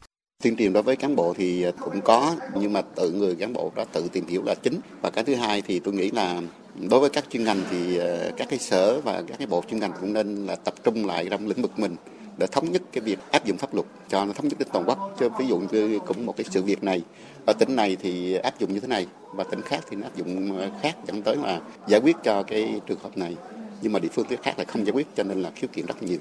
Tuyên 0.43 0.55
truyền 0.55 0.73
đối 0.73 0.83
với 0.83 0.95
cán 0.95 1.15
bộ 1.15 1.33
thì 1.37 1.63
à, 1.63 1.71
cũng 1.79 2.01
có, 2.01 2.35
nhưng 2.55 2.73
mà 2.73 2.81
tự 2.81 3.11
người 3.11 3.35
cán 3.35 3.53
bộ 3.53 3.71
đó 3.75 3.85
tự 3.93 4.07
tìm 4.11 4.27
hiểu 4.27 4.43
là 4.45 4.55
chính. 4.55 4.79
Và 5.01 5.09
cái 5.09 5.23
thứ 5.23 5.35
hai 5.35 5.61
thì 5.61 5.79
tôi 5.79 5.93
nghĩ 5.93 6.11
là 6.11 6.41
đối 6.89 6.99
với 6.99 7.09
các 7.09 7.25
chuyên 7.29 7.43
ngành 7.43 7.61
thì 7.71 7.97
à, 7.97 8.29
các 8.37 8.49
cái 8.49 8.59
sở 8.59 9.01
và 9.01 9.23
các 9.27 9.37
cái 9.37 9.47
bộ 9.47 9.63
chuyên 9.69 9.79
ngành 9.79 9.91
cũng 10.01 10.13
nên 10.13 10.45
là 10.45 10.55
tập 10.55 10.73
trung 10.83 11.05
lại 11.05 11.27
trong 11.29 11.47
lĩnh 11.47 11.61
vực 11.61 11.79
mình 11.79 11.95
để 12.37 12.47
thống 12.47 12.71
nhất 12.71 12.81
cái 12.91 13.01
việc 13.01 13.19
áp 13.31 13.45
dụng 13.45 13.57
pháp 13.57 13.73
luật 13.73 13.85
cho 14.09 14.25
nó 14.25 14.33
thống 14.33 14.47
nhất 14.47 14.59
đến 14.59 14.67
toàn 14.73 14.85
quốc. 14.87 15.15
Chứ 15.19 15.29
ví 15.39 15.47
dụ 15.47 15.59
như 15.71 15.99
cũng 16.07 16.25
một 16.25 16.37
cái 16.37 16.45
sự 16.49 16.63
việc 16.63 16.83
này 16.83 17.01
ở 17.45 17.53
tỉnh 17.53 17.75
này 17.75 17.97
thì 18.01 18.33
áp 18.33 18.59
dụng 18.59 18.73
như 18.73 18.79
thế 18.79 18.87
này 18.87 19.07
và 19.33 19.43
tỉnh 19.43 19.61
khác 19.61 19.79
thì 19.89 19.97
nó 19.97 20.03
áp 20.07 20.15
dụng 20.15 20.59
à, 20.59 20.69
khác 20.81 20.95
dẫn 21.07 21.21
tới 21.21 21.35
là 21.35 21.61
giải 21.87 22.01
quyết 22.01 22.15
cho 22.23 22.43
cái 22.43 22.79
trường 22.87 22.99
hợp 22.99 23.17
này. 23.17 23.35
Nhưng 23.81 23.93
mà 23.93 23.99
địa 23.99 24.09
phương 24.11 24.25
khác 24.43 24.53
lại 24.57 24.65
không 24.65 24.85
giải 24.85 24.93
quyết 24.93 25.07
cho 25.15 25.23
nên 25.23 25.41
là 25.41 25.51
khiếu 25.55 25.69
kiện 25.73 25.85
rất 25.85 26.03
nhiều 26.03 26.19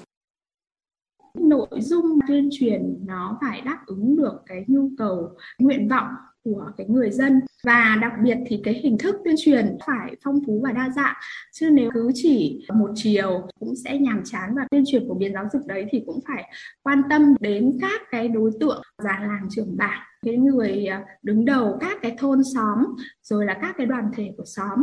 nội 1.39 1.81
dung 1.81 2.19
tuyên 2.27 2.49
truyền 2.51 3.05
nó 3.05 3.37
phải 3.41 3.61
đáp 3.61 3.79
ứng 3.85 4.15
được 4.15 4.41
cái 4.45 4.65
nhu 4.67 4.89
cầu, 4.97 5.29
nguyện 5.59 5.87
vọng 5.87 6.07
của 6.43 6.71
cái 6.77 6.87
người 6.89 7.11
dân. 7.11 7.39
Và 7.63 7.97
đặc 8.01 8.13
biệt 8.23 8.37
thì 8.47 8.61
cái 8.63 8.73
hình 8.73 8.97
thức 8.97 9.15
tuyên 9.25 9.35
truyền 9.37 9.77
phải 9.87 10.15
phong 10.23 10.39
phú 10.47 10.61
và 10.63 10.71
đa 10.71 10.89
dạng, 10.95 11.15
chứ 11.53 11.69
nếu 11.69 11.89
cứ 11.93 12.11
chỉ 12.13 12.65
một 12.73 12.91
chiều 12.95 13.47
cũng 13.59 13.75
sẽ 13.75 13.97
nhàm 13.97 14.21
chán. 14.25 14.55
Và 14.55 14.67
tuyên 14.71 14.83
truyền 14.87 15.07
phổ 15.07 15.13
biến 15.13 15.33
giáo 15.33 15.45
dục 15.53 15.61
đấy 15.67 15.85
thì 15.91 16.03
cũng 16.05 16.19
phải 16.27 16.51
quan 16.83 17.01
tâm 17.09 17.35
đến 17.39 17.77
các 17.81 18.01
cái 18.11 18.27
đối 18.27 18.51
tượng, 18.59 18.81
già 19.03 19.19
làng, 19.21 19.47
trưởng 19.49 19.77
bản, 19.77 19.99
cái 20.25 20.37
người 20.37 20.85
à, 20.85 21.05
đứng 21.23 21.45
đầu 21.45 21.77
các 21.79 21.97
cái 22.01 22.15
thôn 22.19 22.41
xóm, 22.55 22.85
rồi 23.23 23.45
là 23.45 23.57
các 23.61 23.75
cái 23.77 23.85
đoàn 23.85 24.11
thể 24.15 24.33
của 24.37 24.45
xóm 24.45 24.79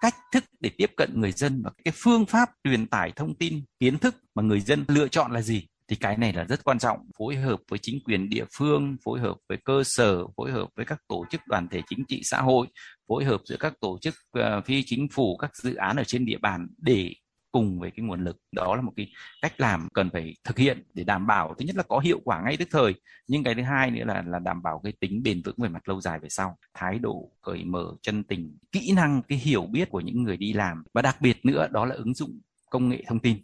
cách 0.00 0.14
thức 0.32 0.44
để 0.60 0.70
tiếp 0.78 0.90
cận 0.96 1.20
người 1.20 1.32
dân 1.32 1.62
và 1.64 1.70
cái 1.84 1.92
phương 1.96 2.26
pháp 2.26 2.50
truyền 2.64 2.86
tải 2.86 3.12
thông 3.16 3.34
tin 3.34 3.64
kiến 3.80 3.98
thức 3.98 4.14
mà 4.34 4.42
người 4.42 4.60
dân 4.60 4.84
lựa 4.88 5.08
chọn 5.08 5.32
là 5.32 5.42
gì 5.42 5.66
thì 5.88 5.96
cái 5.96 6.16
này 6.16 6.32
là 6.32 6.44
rất 6.44 6.64
quan 6.64 6.78
trọng. 6.78 6.98
Phối 7.18 7.36
hợp 7.36 7.60
với 7.70 7.78
chính 7.78 8.00
quyền 8.04 8.28
địa 8.28 8.44
phương 8.58 8.96
phối 9.04 9.20
hợp 9.20 9.36
với 9.48 9.58
cơ 9.64 9.82
sở 9.84 10.26
phối 10.36 10.50
hợp 10.50 10.68
với 10.76 10.86
các 10.86 10.98
tổ 11.08 11.24
chức 11.30 11.40
đoàn 11.46 11.68
thể 11.70 11.82
chính 11.88 12.04
trị 12.08 12.20
xã 12.24 12.40
hội 12.40 12.66
phối 13.08 13.24
hợp 13.24 13.40
giữa 13.44 13.56
các 13.60 13.74
tổ 13.80 13.98
chức 14.00 14.14
uh, 14.38 14.66
phi 14.66 14.82
chính 14.86 15.08
phủ 15.08 15.36
các 15.36 15.56
dự 15.56 15.74
án 15.74 15.96
ở 15.96 16.04
trên 16.04 16.24
địa 16.24 16.38
bàn 16.38 16.66
để 16.78 17.12
cùng 17.58 17.80
với 17.80 17.90
cái 17.96 18.06
nguồn 18.06 18.24
lực 18.24 18.36
đó 18.52 18.76
là 18.76 18.82
một 18.82 18.92
cái 18.96 19.12
cách 19.42 19.60
làm 19.60 19.88
cần 19.94 20.10
phải 20.12 20.36
thực 20.44 20.58
hiện 20.58 20.82
để 20.94 21.04
đảm 21.04 21.26
bảo 21.26 21.54
thứ 21.58 21.64
nhất 21.64 21.76
là 21.76 21.82
có 21.82 21.98
hiệu 21.98 22.20
quả 22.24 22.42
ngay 22.42 22.56
tức 22.56 22.68
thời 22.70 22.94
nhưng 23.28 23.44
cái 23.44 23.54
thứ 23.54 23.62
hai 23.62 23.90
nữa 23.90 24.04
là 24.04 24.22
là 24.26 24.38
đảm 24.38 24.62
bảo 24.62 24.80
cái 24.84 24.92
tính 25.00 25.22
bền 25.22 25.42
vững 25.42 25.54
về 25.58 25.68
mặt 25.68 25.88
lâu 25.88 26.00
dài 26.00 26.18
về 26.18 26.28
sau 26.28 26.56
thái 26.74 26.98
độ 26.98 27.30
cởi 27.42 27.64
mở 27.64 27.86
chân 28.02 28.24
tình 28.24 28.58
kỹ 28.72 28.92
năng 28.96 29.22
cái 29.28 29.38
hiểu 29.38 29.66
biết 29.72 29.90
của 29.90 30.00
những 30.00 30.22
người 30.22 30.36
đi 30.36 30.52
làm 30.52 30.82
và 30.94 31.02
đặc 31.02 31.20
biệt 31.20 31.44
nữa 31.44 31.68
đó 31.70 31.84
là 31.84 31.94
ứng 31.94 32.14
dụng 32.14 32.40
công 32.70 32.88
nghệ 32.88 33.04
thông 33.06 33.18
tin 33.18 33.36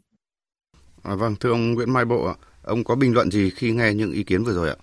À, 1.03 1.15
vâng, 1.15 1.37
thưa 1.41 1.51
ông 1.51 1.75
Nguyễn 1.75 1.93
Mai 1.93 2.05
Bộ, 2.05 2.35
ông 2.63 2.85
có 2.85 2.95
bình 2.95 3.15
luận 3.15 3.31
gì 3.31 3.51
khi 3.51 3.73
nghe 3.73 3.95
những 3.95 4.13
ý 4.13 4.23
kiến 4.23 4.45
vừa 4.45 4.53
rồi 4.53 4.69
ạ? 4.69 4.77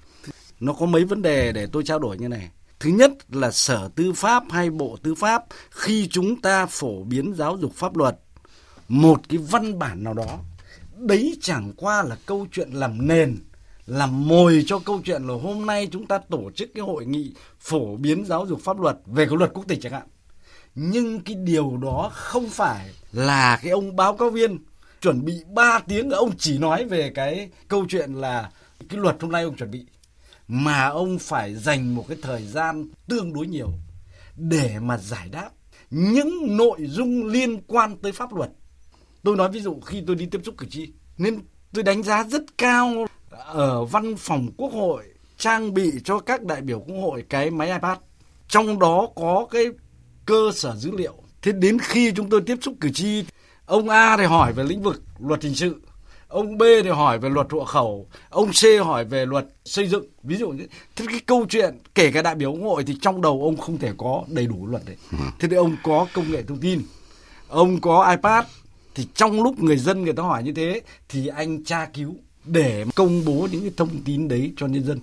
Nó 0.59 0.73
có 0.73 0.85
mấy 0.85 1.05
vấn 1.05 1.21
đề 1.21 1.51
để 1.51 1.67
tôi 1.71 1.83
trao 1.83 1.99
đổi 1.99 2.17
như 2.17 2.27
này. 2.27 2.49
Thứ 2.79 2.89
nhất 2.89 3.11
là 3.29 3.51
Sở 3.51 3.89
Tư 3.95 4.13
pháp 4.13 4.43
hay 4.49 4.69
Bộ 4.69 4.97
Tư 5.03 5.15
pháp 5.15 5.43
khi 5.71 6.07
chúng 6.07 6.41
ta 6.41 6.65
phổ 6.65 7.03
biến 7.03 7.33
giáo 7.33 7.57
dục 7.57 7.73
pháp 7.73 7.97
luật 7.97 8.19
một 8.91 9.29
cái 9.29 9.37
văn 9.37 9.79
bản 9.79 10.03
nào 10.03 10.13
đó, 10.13 10.39
đấy 10.97 11.37
chẳng 11.41 11.73
qua 11.77 12.03
là 12.03 12.17
câu 12.25 12.47
chuyện 12.51 12.69
làm 12.71 13.07
nền, 13.07 13.37
làm 13.85 14.27
mồi 14.27 14.63
cho 14.67 14.79
câu 14.79 15.01
chuyện 15.05 15.23
là 15.23 15.33
hôm 15.33 15.65
nay 15.65 15.87
chúng 15.91 16.07
ta 16.07 16.17
tổ 16.17 16.51
chức 16.55 16.69
cái 16.75 16.81
hội 16.81 17.05
nghị 17.05 17.33
phổ 17.59 17.95
biến 17.95 18.25
giáo 18.25 18.45
dục 18.45 18.61
pháp 18.63 18.79
luật 18.79 18.97
về 19.05 19.25
cái 19.25 19.35
luật 19.37 19.51
quốc 19.53 19.65
tịch 19.67 19.79
chẳng 19.81 19.93
hạn. 19.93 20.07
Nhưng 20.75 21.21
cái 21.21 21.35
điều 21.35 21.77
đó 21.77 22.11
không 22.13 22.49
phải 22.49 22.89
là 23.11 23.59
cái 23.61 23.71
ông 23.71 23.95
báo 23.95 24.17
cáo 24.17 24.29
viên 24.29 24.57
chuẩn 25.01 25.25
bị 25.25 25.33
3 25.53 25.79
tiếng 25.87 26.09
ông 26.09 26.31
chỉ 26.37 26.57
nói 26.57 26.85
về 26.85 27.11
cái 27.15 27.49
câu 27.67 27.85
chuyện 27.89 28.13
là 28.13 28.51
cái 28.89 28.99
luật 28.99 29.21
hôm 29.21 29.31
nay 29.31 29.43
ông 29.43 29.55
chuẩn 29.55 29.71
bị 29.71 29.85
mà 30.47 30.85
ông 30.85 31.19
phải 31.19 31.55
dành 31.55 31.95
một 31.95 32.05
cái 32.07 32.17
thời 32.21 32.43
gian 32.43 32.89
tương 33.07 33.33
đối 33.33 33.47
nhiều 33.47 33.71
để 34.35 34.79
mà 34.79 34.97
giải 34.97 35.29
đáp 35.29 35.49
những 35.91 36.57
nội 36.57 36.79
dung 36.81 37.25
liên 37.25 37.61
quan 37.67 37.97
tới 37.97 38.11
pháp 38.11 38.33
luật. 38.33 38.49
Tôi 39.23 39.35
nói 39.35 39.49
ví 39.51 39.59
dụ 39.59 39.79
khi 39.79 40.03
tôi 40.07 40.15
đi 40.15 40.25
tiếp 40.25 40.41
xúc 40.45 40.55
cử 40.57 40.65
tri 40.69 40.91
nên 41.17 41.39
tôi 41.73 41.83
đánh 41.83 42.03
giá 42.03 42.23
rất 42.23 42.57
cao 42.57 43.05
ở 43.45 43.85
văn 43.85 44.15
phòng 44.17 44.47
Quốc 44.57 44.73
hội 44.73 45.03
trang 45.37 45.73
bị 45.73 45.91
cho 46.03 46.19
các 46.19 46.43
đại 46.43 46.61
biểu 46.61 46.79
Quốc 46.79 47.01
hội 47.01 47.23
cái 47.29 47.51
máy 47.51 47.71
iPad. 47.71 47.97
Trong 48.47 48.79
đó 48.79 49.07
có 49.15 49.47
cái 49.51 49.65
cơ 50.25 50.51
sở 50.53 50.75
dữ 50.75 50.91
liệu. 50.91 51.13
Thế 51.41 51.51
đến 51.51 51.77
khi 51.79 52.11
chúng 52.15 52.29
tôi 52.29 52.41
tiếp 52.41 52.57
xúc 52.61 52.73
cử 52.79 52.89
tri 52.93 53.23
Ông 53.71 53.89
A 53.89 54.17
thì 54.17 54.23
hỏi 54.23 54.53
về 54.53 54.63
lĩnh 54.63 54.81
vực 54.81 55.01
luật 55.19 55.43
hình 55.43 55.55
sự, 55.55 55.81
ông 56.27 56.57
B 56.57 56.63
thì 56.83 56.89
hỏi 56.89 57.19
về 57.19 57.29
luật 57.29 57.47
hộ 57.51 57.65
khẩu, 57.65 58.07
ông 58.29 58.51
C 58.51 58.85
hỏi 58.85 59.05
về 59.05 59.25
luật 59.25 59.45
xây 59.65 59.87
dựng. 59.87 60.05
Ví 60.23 60.37
dụ 60.37 60.49
như 60.49 60.67
thế 60.95 61.05
cái 61.09 61.19
câu 61.25 61.45
chuyện 61.49 61.77
kể 61.95 62.11
cả 62.11 62.21
đại 62.21 62.35
biểu 62.35 62.51
quốc 62.51 62.69
hội 62.69 62.83
thì 62.83 62.95
trong 63.01 63.21
đầu 63.21 63.41
ông 63.43 63.57
không 63.57 63.77
thể 63.77 63.91
có 63.97 64.23
đầy 64.27 64.47
đủ 64.47 64.67
luật 64.67 64.85
đấy. 64.85 64.95
Ừ. 65.11 65.17
Thế 65.39 65.47
thì 65.47 65.55
ông 65.55 65.75
có 65.83 66.07
công 66.13 66.31
nghệ 66.31 66.43
thông 66.43 66.57
tin, 66.57 66.81
ông 67.47 67.81
có 67.81 68.09
iPad 68.09 68.45
thì 68.95 69.07
trong 69.13 69.43
lúc 69.43 69.59
người 69.59 69.77
dân 69.77 70.03
người 70.03 70.13
ta 70.13 70.23
hỏi 70.23 70.43
như 70.43 70.53
thế, 70.53 70.81
thì 71.09 71.27
anh 71.27 71.63
tra 71.63 71.85
cứu 71.85 72.15
để 72.45 72.85
công 72.95 73.25
bố 73.25 73.47
những 73.51 73.61
cái 73.61 73.71
thông 73.77 74.03
tin 74.05 74.27
đấy 74.27 74.53
cho 74.57 74.67
nhân 74.67 74.85
dân. 74.85 74.99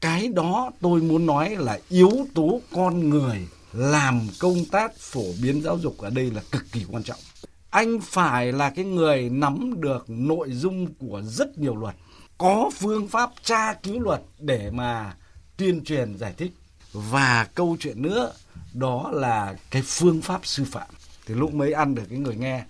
Cái 0.00 0.28
đó 0.28 0.70
tôi 0.80 1.00
muốn 1.00 1.26
nói 1.26 1.56
là 1.56 1.78
yếu 1.88 2.26
tố 2.34 2.60
con 2.72 3.10
người 3.10 3.46
làm 3.72 4.20
công 4.38 4.64
tác 4.64 4.96
phổ 4.98 5.24
biến 5.42 5.62
giáo 5.62 5.78
dục 5.78 5.98
ở 5.98 6.10
đây 6.10 6.30
là 6.30 6.42
cực 6.50 6.72
kỳ 6.72 6.84
quan 6.90 7.02
trọng. 7.02 7.18
Anh 7.70 8.00
phải 8.00 8.52
là 8.52 8.70
cái 8.70 8.84
người 8.84 9.30
nắm 9.30 9.80
được 9.80 10.10
nội 10.10 10.52
dung 10.52 10.94
của 10.94 11.22
rất 11.24 11.58
nhiều 11.58 11.76
luật, 11.76 11.94
có 12.38 12.70
phương 12.78 13.08
pháp 13.08 13.30
tra 13.42 13.72
cứu 13.72 14.00
luật 14.00 14.22
để 14.38 14.70
mà 14.70 15.14
tuyên 15.56 15.84
truyền 15.84 16.18
giải 16.18 16.34
thích. 16.36 16.52
Và 16.92 17.48
câu 17.54 17.76
chuyện 17.80 18.02
nữa, 18.02 18.32
đó 18.72 19.10
là 19.12 19.56
cái 19.70 19.82
phương 19.86 20.22
pháp 20.22 20.40
sư 20.46 20.64
phạm. 20.70 20.88
Thì 21.26 21.34
lúc 21.34 21.54
mới 21.54 21.72
ăn 21.72 21.94
được 21.94 22.02
cái 22.10 22.18
người 22.18 22.36
nghe 22.36 22.64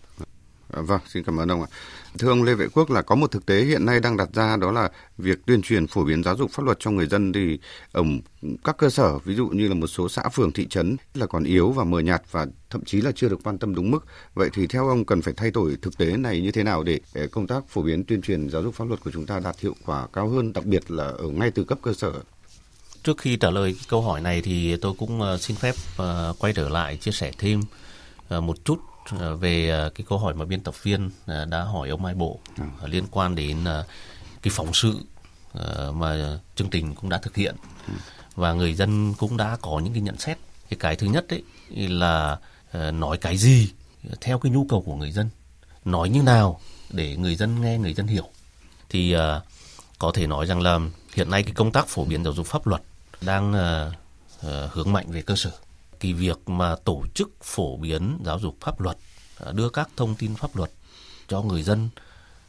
À, 0.73 0.83
vâng, 0.83 1.01
xin 1.07 1.25
cảm 1.25 1.41
ơn 1.41 1.51
ông 1.51 1.63
ạ. 1.63 1.69
Thưa 2.19 2.29
ông 2.29 2.43
Lê 2.43 2.55
Vệ 2.55 2.67
Quốc 2.75 2.91
là 2.91 3.03
có 3.03 3.15
một 3.15 3.31
thực 3.31 3.47
tế 3.47 3.65
hiện 3.65 3.87
nay 3.87 4.01
đang 4.01 4.17
đặt 4.17 4.29
ra 4.35 4.57
đó 4.57 4.73
là 4.73 4.91
việc 5.19 5.47
tuyên 5.47 5.63
truyền 5.63 5.87
phổ 5.87 6.05
biến 6.05 6.23
giáo 6.23 6.37
dục 6.37 6.51
pháp 6.51 6.63
luật 6.63 6.81
cho 6.81 6.91
người 6.91 7.07
dân 7.07 7.33
thì 7.33 7.59
ở 7.93 8.03
các 8.65 8.77
cơ 8.77 8.91
sở 8.91 9.19
ví 9.19 9.35
dụ 9.35 9.49
như 9.49 9.69
là 9.69 9.75
một 9.75 9.87
số 9.87 10.09
xã 10.09 10.29
phường 10.29 10.53
thị 10.53 10.67
trấn 10.71 10.97
là 11.15 11.27
còn 11.27 11.45
yếu 11.45 11.71
và 11.71 11.85
mờ 11.85 12.01
nhạt 12.01 12.23
và 12.31 12.47
thậm 12.71 12.85
chí 12.85 13.01
là 13.01 13.13
chưa 13.15 13.29
được 13.29 13.41
quan 13.45 13.59
tâm 13.59 13.75
đúng 13.75 13.91
mức. 13.91 14.07
Vậy 14.35 14.51
thì 14.53 14.67
theo 14.67 14.89
ông 14.89 15.05
cần 15.05 15.23
phải 15.23 15.35
thay 15.37 15.51
đổi 15.51 15.77
thực 15.83 15.99
tế 15.99 16.17
này 16.17 16.41
như 16.41 16.53
thế 16.53 16.63
nào 16.63 16.83
để 16.83 17.01
ờ, 17.15 17.27
công 17.27 17.47
tác 17.47 17.69
phổ 17.69 17.83
biến 17.83 18.05
tuyên 18.05 18.23
truyền 18.23 18.51
giáo 18.51 18.63
dục 18.63 18.75
pháp 18.75 18.89
luật 18.89 19.01
của 19.01 19.11
chúng 19.11 19.27
ta 19.27 19.41
đạt 19.41 19.61
hiệu 19.61 19.75
quả 19.87 20.07
cao 20.13 20.29
hơn 20.29 20.53
đặc 20.53 20.65
biệt 20.65 20.91
là 20.91 21.05
ở 21.05 21.29
ngay 21.29 21.51
từ 21.51 21.65
cấp 21.65 21.79
cơ 21.83 21.93
sở? 21.93 22.13
Trước 23.03 23.19
khi 23.19 23.37
trả 23.37 23.51
lời 23.51 23.77
câu 23.89 24.03
hỏi 24.03 24.21
này 24.21 24.43
thì 24.43 24.77
tôi 24.77 24.93
cũng 24.99 25.21
ờ, 25.21 25.39
xin 25.39 25.57
phép 25.57 25.75
ờ, 25.97 26.35
quay 26.39 26.53
trở 26.53 26.69
lại 26.69 26.97
chia 26.97 27.13
sẻ 27.13 27.33
thêm 27.39 27.61
một 28.41 28.65
chút 28.65 28.79
về 29.11 29.69
ờ, 29.69 29.91
cái 29.91 30.05
câu 30.09 30.19
hỏi 30.19 30.35
mà 30.35 30.45
biên 30.45 30.61
tập 30.61 30.83
viên 30.83 31.11
ờ, 31.27 31.45
đã 31.45 31.63
hỏi 31.63 31.89
ông 31.89 32.03
Mai 32.03 32.15
Bộ 32.15 32.39
ừ. 32.59 32.65
liên 32.87 33.05
quan 33.11 33.35
đến 33.35 33.65
cái 34.43 34.53
phóng 34.55 34.75
sự 34.75 35.01
mà 35.93 36.39
chương 36.57 36.71
trình 36.71 36.95
cũng 36.95 37.11
đã 37.11 37.19
thực 37.19 37.37
hiện 37.37 37.57
ừ. 37.89 37.95
và 38.35 38.53
người 38.53 38.75
dân 38.75 39.15
cũng 39.15 39.37
đã 39.37 39.57
có 39.61 39.79
những 39.79 39.93
cái 39.93 40.03
nhận 40.03 40.19
xét. 40.19 40.39
Thì 40.71 40.77
cái 40.77 40.97
thứ 40.97 41.07
nhất 41.07 41.27
đấy 41.29 41.43
là 41.71 42.39
nói 42.93 43.19
cái 43.19 43.37
gì 43.37 43.73
theo 44.21 44.39
cái 44.39 44.53
nhu 44.53 44.67
cầu 44.69 44.83
của 44.87 44.97
người 44.97 45.11
dân, 45.11 45.29
nói 45.85 46.09
như 46.09 46.23
nào 46.23 46.61
để 46.91 47.17
người 47.17 47.37
dân 47.37 47.61
nghe, 47.61 47.79
người 47.79 47.95
dân 47.95 48.07
hiểu. 48.07 48.29
Thì 48.89 49.15
có 49.99 50.11
thể 50.15 50.27
nói 50.27 50.47
rằng 50.47 50.61
là 50.61 50.79
hiện 51.15 51.31
nay 51.31 51.43
cái 51.43 51.53
công 51.55 51.73
tác 51.73 51.89
phổ 51.89 52.05
biến 52.05 52.25
giáo 52.25 52.33
dục 52.33 52.47
pháp 52.47 52.67
luật 52.67 52.83
đang 53.21 53.53
hướng 54.43 54.93
mạnh 54.93 55.07
về 55.09 55.23
cơ 55.23 55.37
sở 55.37 55.53
thì 56.03 56.13
việc 56.13 56.49
mà 56.49 56.77
tổ 56.77 57.03
chức 57.15 57.31
phổ 57.43 57.77
biến 57.77 58.19
giáo 58.25 58.39
dục 58.39 58.57
pháp 58.61 58.81
luật, 58.81 58.97
đưa 59.53 59.69
các 59.69 59.91
thông 59.97 60.15
tin 60.15 60.35
pháp 60.35 60.57
luật 60.57 60.71
cho 61.29 61.43
người 61.43 61.63
dân 61.63 61.89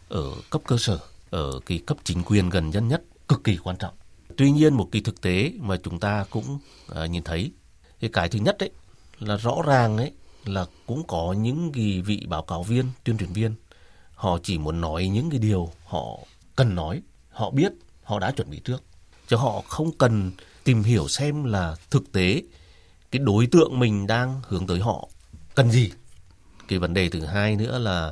ở 0.09 0.31
cấp 0.49 0.61
cơ 0.67 0.77
sở, 0.77 0.99
ở 1.29 1.59
cái 1.65 1.79
cấp 1.85 1.97
chính 2.03 2.23
quyền 2.23 2.49
gần 2.49 2.71
dân 2.71 2.87
nhất 2.87 3.01
cực 3.27 3.43
kỳ 3.43 3.57
quan 3.57 3.77
trọng. 3.77 3.93
Tuy 4.37 4.51
nhiên 4.51 4.73
một 4.73 4.89
cái 4.91 5.01
thực 5.01 5.21
tế 5.21 5.51
mà 5.59 5.77
chúng 5.83 5.99
ta 5.99 6.25
cũng 6.29 6.59
à, 6.95 7.05
nhìn 7.05 7.23
thấy 7.23 7.51
thì 7.99 8.07
cái 8.07 8.29
thứ 8.29 8.39
nhất 8.39 8.55
đấy 8.59 8.71
là 9.19 9.37
rõ 9.37 9.55
ràng 9.65 9.97
ấy, 9.97 10.11
là 10.45 10.65
cũng 10.85 11.07
có 11.07 11.33
những 11.33 11.71
cái 11.71 12.01
vị 12.01 12.25
báo 12.27 12.43
cáo 12.43 12.63
viên, 12.63 12.85
tuyên 13.03 13.17
truyền 13.17 13.33
viên, 13.33 13.55
họ 14.15 14.39
chỉ 14.43 14.57
muốn 14.57 14.81
nói 14.81 15.07
những 15.07 15.29
cái 15.29 15.39
điều 15.39 15.71
họ 15.85 16.19
cần 16.55 16.75
nói, 16.75 17.01
họ 17.29 17.49
biết, 17.49 17.71
họ 18.03 18.19
đã 18.19 18.31
chuẩn 18.31 18.49
bị 18.49 18.59
trước. 18.59 18.83
Chứ 19.27 19.35
họ 19.35 19.61
không 19.67 19.91
cần 19.97 20.31
tìm 20.63 20.83
hiểu 20.83 21.07
xem 21.07 21.43
là 21.43 21.75
thực 21.89 22.11
tế 22.11 22.41
cái 23.13 23.19
đối 23.19 23.47
tượng 23.47 23.79
mình 23.79 24.07
đang 24.07 24.41
hướng 24.47 24.67
tới 24.67 24.79
họ. 24.79 25.07
Cần 25.55 25.71
gì? 25.71 25.91
Cái 26.67 26.79
vấn 26.79 26.93
đề 26.93 27.09
thứ 27.09 27.25
hai 27.25 27.55
nữa 27.55 27.79
là 27.79 28.07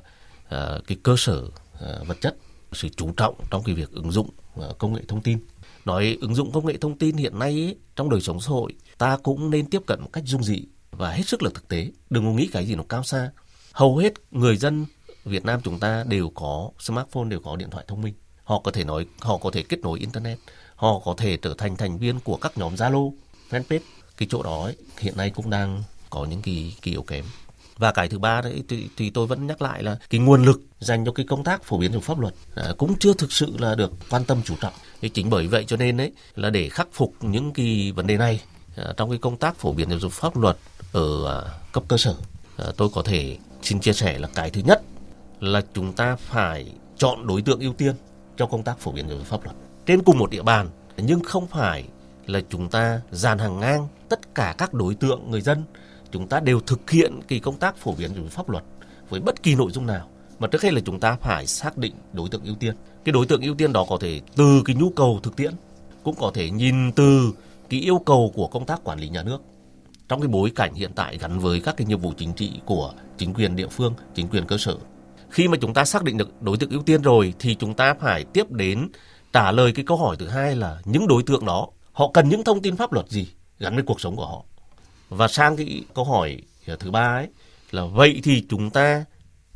uh, 0.46 0.88
cái 0.88 0.98
cơ 1.04 1.16
sở 1.18 1.44
uh, 1.44 2.08
vật 2.08 2.18
chất 2.22 2.36
sự 2.72 2.90
chú 2.90 3.12
trọng 3.18 3.36
trong 3.52 3.64
cái 3.64 3.76
việc 3.76 3.92
ứng 3.92 4.12
dụng 4.12 4.30
uh, 4.60 4.78
công 4.78 4.94
nghệ 4.94 5.02
thông 5.08 5.22
tin. 5.22 5.40
Nói 5.86 6.18
ứng 6.22 6.36
dụng 6.36 6.52
công 6.52 6.66
nghệ 6.66 6.78
thông 6.78 6.98
tin 6.98 7.18
hiện 7.18 7.40
nay 7.40 7.52
ấy, 7.52 7.76
trong 7.96 8.10
đời 8.10 8.22
sống 8.22 8.42
xã 8.42 8.50
hội 8.50 8.74
ta 8.98 9.18
cũng 9.24 9.50
nên 9.50 9.70
tiếp 9.70 9.82
cận 9.88 10.02
một 10.02 10.10
cách 10.14 10.24
dung 10.28 10.44
dị 10.44 10.64
và 10.92 11.12
hết 11.12 11.28
sức 11.28 11.44
là 11.44 11.50
thực 11.54 11.68
tế. 11.68 11.92
Đừng 12.10 12.26
có 12.26 12.32
nghĩ 12.32 12.50
cái 12.52 12.66
gì 12.66 12.76
nó 12.76 12.84
cao 12.90 13.04
xa. 13.04 13.32
Hầu 13.72 13.98
hết 13.98 14.14
người 14.32 14.58
dân 14.58 14.86
Việt 15.26 15.46
Nam 15.46 15.62
chúng 15.64 15.80
ta 15.80 16.04
đều 16.08 16.30
có 16.30 16.70
smartphone 16.80 17.30
đều 17.30 17.40
có 17.40 17.56
điện 17.56 17.70
thoại 17.70 17.86
thông 17.88 18.02
minh. 18.02 18.14
Họ 18.44 18.60
có 18.60 18.72
thể 18.72 18.84
nói 18.84 19.06
họ 19.20 19.38
có 19.38 19.52
thể 19.52 19.64
kết 19.64 19.80
nối 19.80 20.00
internet. 20.00 20.40
Họ 20.76 21.00
có 21.00 21.16
thể 21.18 21.38
trở 21.38 21.54
thành 21.58 21.78
thành 21.78 21.98
viên 21.98 22.20
của 22.20 22.38
các 22.38 22.58
nhóm 22.58 22.76
Zalo 22.76 23.14
fanpage 23.50 23.80
cái 24.22 24.28
chỗ 24.32 24.44
đó 24.44 24.64
ấy, 24.64 24.76
hiện 25.00 25.18
nay 25.18 25.30
cũng 25.30 25.50
đang 25.50 25.84
có 26.10 26.26
những 26.26 26.42
cái, 26.42 26.76
cái 26.82 26.92
yếu 26.92 27.02
kém. 27.02 27.26
Và 27.78 27.92
cái 27.92 28.10
thứ 28.10 28.20
ba 28.20 28.42
đấy 28.42 28.64
thì, 28.70 28.88
thì 28.98 29.10
tôi 29.10 29.28
vẫn 29.28 29.48
nhắc 29.48 29.62
lại 29.62 29.84
là 29.84 29.98
cái 30.10 30.22
nguồn 30.22 30.44
lực 30.44 30.62
dành 30.80 31.06
cho 31.06 31.12
cái 31.12 31.26
công 31.30 31.44
tác 31.44 31.64
phổ 31.64 31.78
biến 31.78 31.92
giáo 31.92 32.02
pháp 32.02 32.20
luật 32.20 32.34
à, 32.56 32.74
cũng 32.78 32.96
chưa 33.00 33.14
thực 33.14 33.32
sự 33.32 33.54
là 33.60 33.76
được 33.76 33.92
quan 34.10 34.24
tâm 34.26 34.42
chú 34.46 34.56
trọng. 34.62 34.74
Thì 35.02 35.10
chính 35.10 35.30
bởi 35.30 35.48
vậy 35.48 35.66
cho 35.68 35.78
nên 35.78 35.98
đấy 35.98 36.12
là 36.36 36.50
để 36.50 36.70
khắc 36.70 36.88
phục 36.94 37.14
những 37.22 37.54
cái 37.54 37.92
vấn 37.96 38.08
đề 38.08 38.18
này 38.18 38.42
à, 38.76 38.94
trong 38.98 39.10
cái 39.10 39.20
công 39.20 39.38
tác 39.38 39.56
phổ 39.56 39.74
biến 39.74 39.90
giáo 39.90 40.00
dục 40.00 40.12
pháp 40.12 40.38
luật 40.38 40.58
ở 40.92 41.42
à, 41.42 41.60
cấp 41.72 41.84
cơ 41.88 41.98
sở 41.98 42.16
à, 42.58 42.66
tôi 42.78 42.90
có 42.94 43.02
thể 43.02 43.38
xin 43.62 43.80
chia 43.80 43.94
sẻ 43.94 44.20
là 44.20 44.28
cái 44.36 44.50
thứ 44.50 44.62
nhất 44.66 44.82
là 45.40 45.62
chúng 45.74 45.94
ta 45.94 46.16
phải 46.16 46.74
chọn 46.98 47.28
đối 47.28 47.42
tượng 47.42 47.60
ưu 47.60 47.74
tiên 47.74 47.96
cho 48.38 48.46
công 48.46 48.64
tác 48.64 48.80
phổ 48.80 48.92
biến 48.92 49.10
giáo 49.10 49.18
dục 49.18 49.28
pháp 49.28 49.44
luật. 49.44 49.56
Trên 49.86 50.04
cùng 50.04 50.18
một 50.18 50.30
địa 50.30 50.44
bàn 50.44 50.70
nhưng 50.98 51.24
không 51.24 51.48
phải 51.48 51.86
là 52.32 52.42
chúng 52.50 52.70
ta 52.70 53.02
dàn 53.12 53.38
hàng 53.38 53.60
ngang 53.60 53.88
tất 54.10 54.36
cả 54.36 54.56
các 54.58 54.74
đối 54.74 54.96
tượng 54.96 55.32
người 55.32 55.42
dân. 55.42 55.64
Chúng 56.12 56.28
ta 56.28 56.40
đều 56.40 56.60
thực 56.60 56.90
hiện 56.90 57.20
cái 57.28 57.40
công 57.40 57.58
tác 57.58 57.78
phổ 57.78 57.94
biến 57.94 58.14
về 58.14 58.30
pháp 58.30 58.50
luật 58.50 58.64
với 59.10 59.20
bất 59.20 59.44
kỳ 59.44 59.56
nội 59.56 59.72
dung 59.72 59.86
nào. 59.86 60.08
Mà 60.40 60.48
trước 60.48 60.62
hết 60.62 60.74
là 60.74 60.82
chúng 60.86 61.00
ta 61.00 61.16
phải 61.22 61.48
xác 61.48 61.78
định 61.78 61.94
đối 62.14 62.30
tượng 62.30 62.44
ưu 62.44 62.56
tiên. 62.56 62.76
Cái 63.06 63.14
đối 63.14 63.26
tượng 63.26 63.42
ưu 63.42 63.56
tiên 63.56 63.74
đó 63.74 63.86
có 63.90 63.98
thể 64.02 64.22
từ 64.36 64.62
cái 64.66 64.76
nhu 64.76 64.90
cầu 64.90 65.20
thực 65.24 65.36
tiễn 65.36 65.54
cũng 66.04 66.16
có 66.16 66.32
thể 66.34 66.50
nhìn 66.50 66.92
từ 66.92 67.34
cái 67.70 67.80
yêu 67.80 68.00
cầu 68.06 68.32
của 68.36 68.48
công 68.48 68.66
tác 68.66 68.84
quản 68.84 69.00
lý 69.00 69.10
nhà 69.10 69.24
nước. 69.24 69.42
Trong 70.10 70.22
cái 70.22 70.28
bối 70.28 70.52
cảnh 70.56 70.74
hiện 70.74 70.92
tại 70.96 71.18
gắn 71.18 71.40
với 71.40 71.60
các 71.60 71.78
cái 71.78 71.88
nhiệm 71.88 72.00
vụ 72.00 72.14
chính 72.18 72.34
trị 72.34 72.52
của 72.66 72.94
chính 73.18 73.34
quyền 73.34 73.56
địa 73.56 73.68
phương, 73.68 73.94
chính 74.16 74.28
quyền 74.28 74.46
cơ 74.46 74.58
sở. 74.58 74.78
Khi 75.30 75.48
mà 75.48 75.58
chúng 75.62 75.74
ta 75.74 75.86
xác 75.86 76.04
định 76.04 76.18
được 76.18 76.42
đối 76.42 76.58
tượng 76.58 76.70
ưu 76.70 76.82
tiên 76.82 77.02
rồi 77.02 77.34
thì 77.40 77.56
chúng 77.56 77.74
ta 77.74 77.94
phải 77.94 78.24
tiếp 78.24 78.52
đến 78.52 78.90
trả 79.34 79.52
lời 79.52 79.72
cái 79.76 79.86
câu 79.86 79.98
hỏi 79.98 80.16
thứ 80.20 80.28
hai 80.28 80.56
là 80.56 80.82
những 80.86 81.08
đối 81.08 81.24
tượng 81.24 81.46
đó 81.46 81.68
họ 82.02 82.12
cần 82.14 82.30
những 82.30 82.44
thông 82.44 82.62
tin 82.62 82.76
pháp 82.76 82.94
luật 82.94 83.10
gì 83.10 83.28
gắn 83.60 83.76
với 83.76 83.84
cuộc 83.84 84.02
sống 84.02 84.16
của 84.16 84.26
họ. 84.26 84.44
Và 85.10 85.28
sang 85.28 85.56
cái 85.56 85.84
câu 85.94 86.06
hỏi 86.06 86.38
ờ, 86.68 86.76
thứ 86.76 86.92
ba 86.92 87.18
ấy, 87.18 87.28
là 87.72 87.86
vậy 87.86 88.20
thì 88.24 88.46
chúng 88.50 88.70
ta 88.70 89.06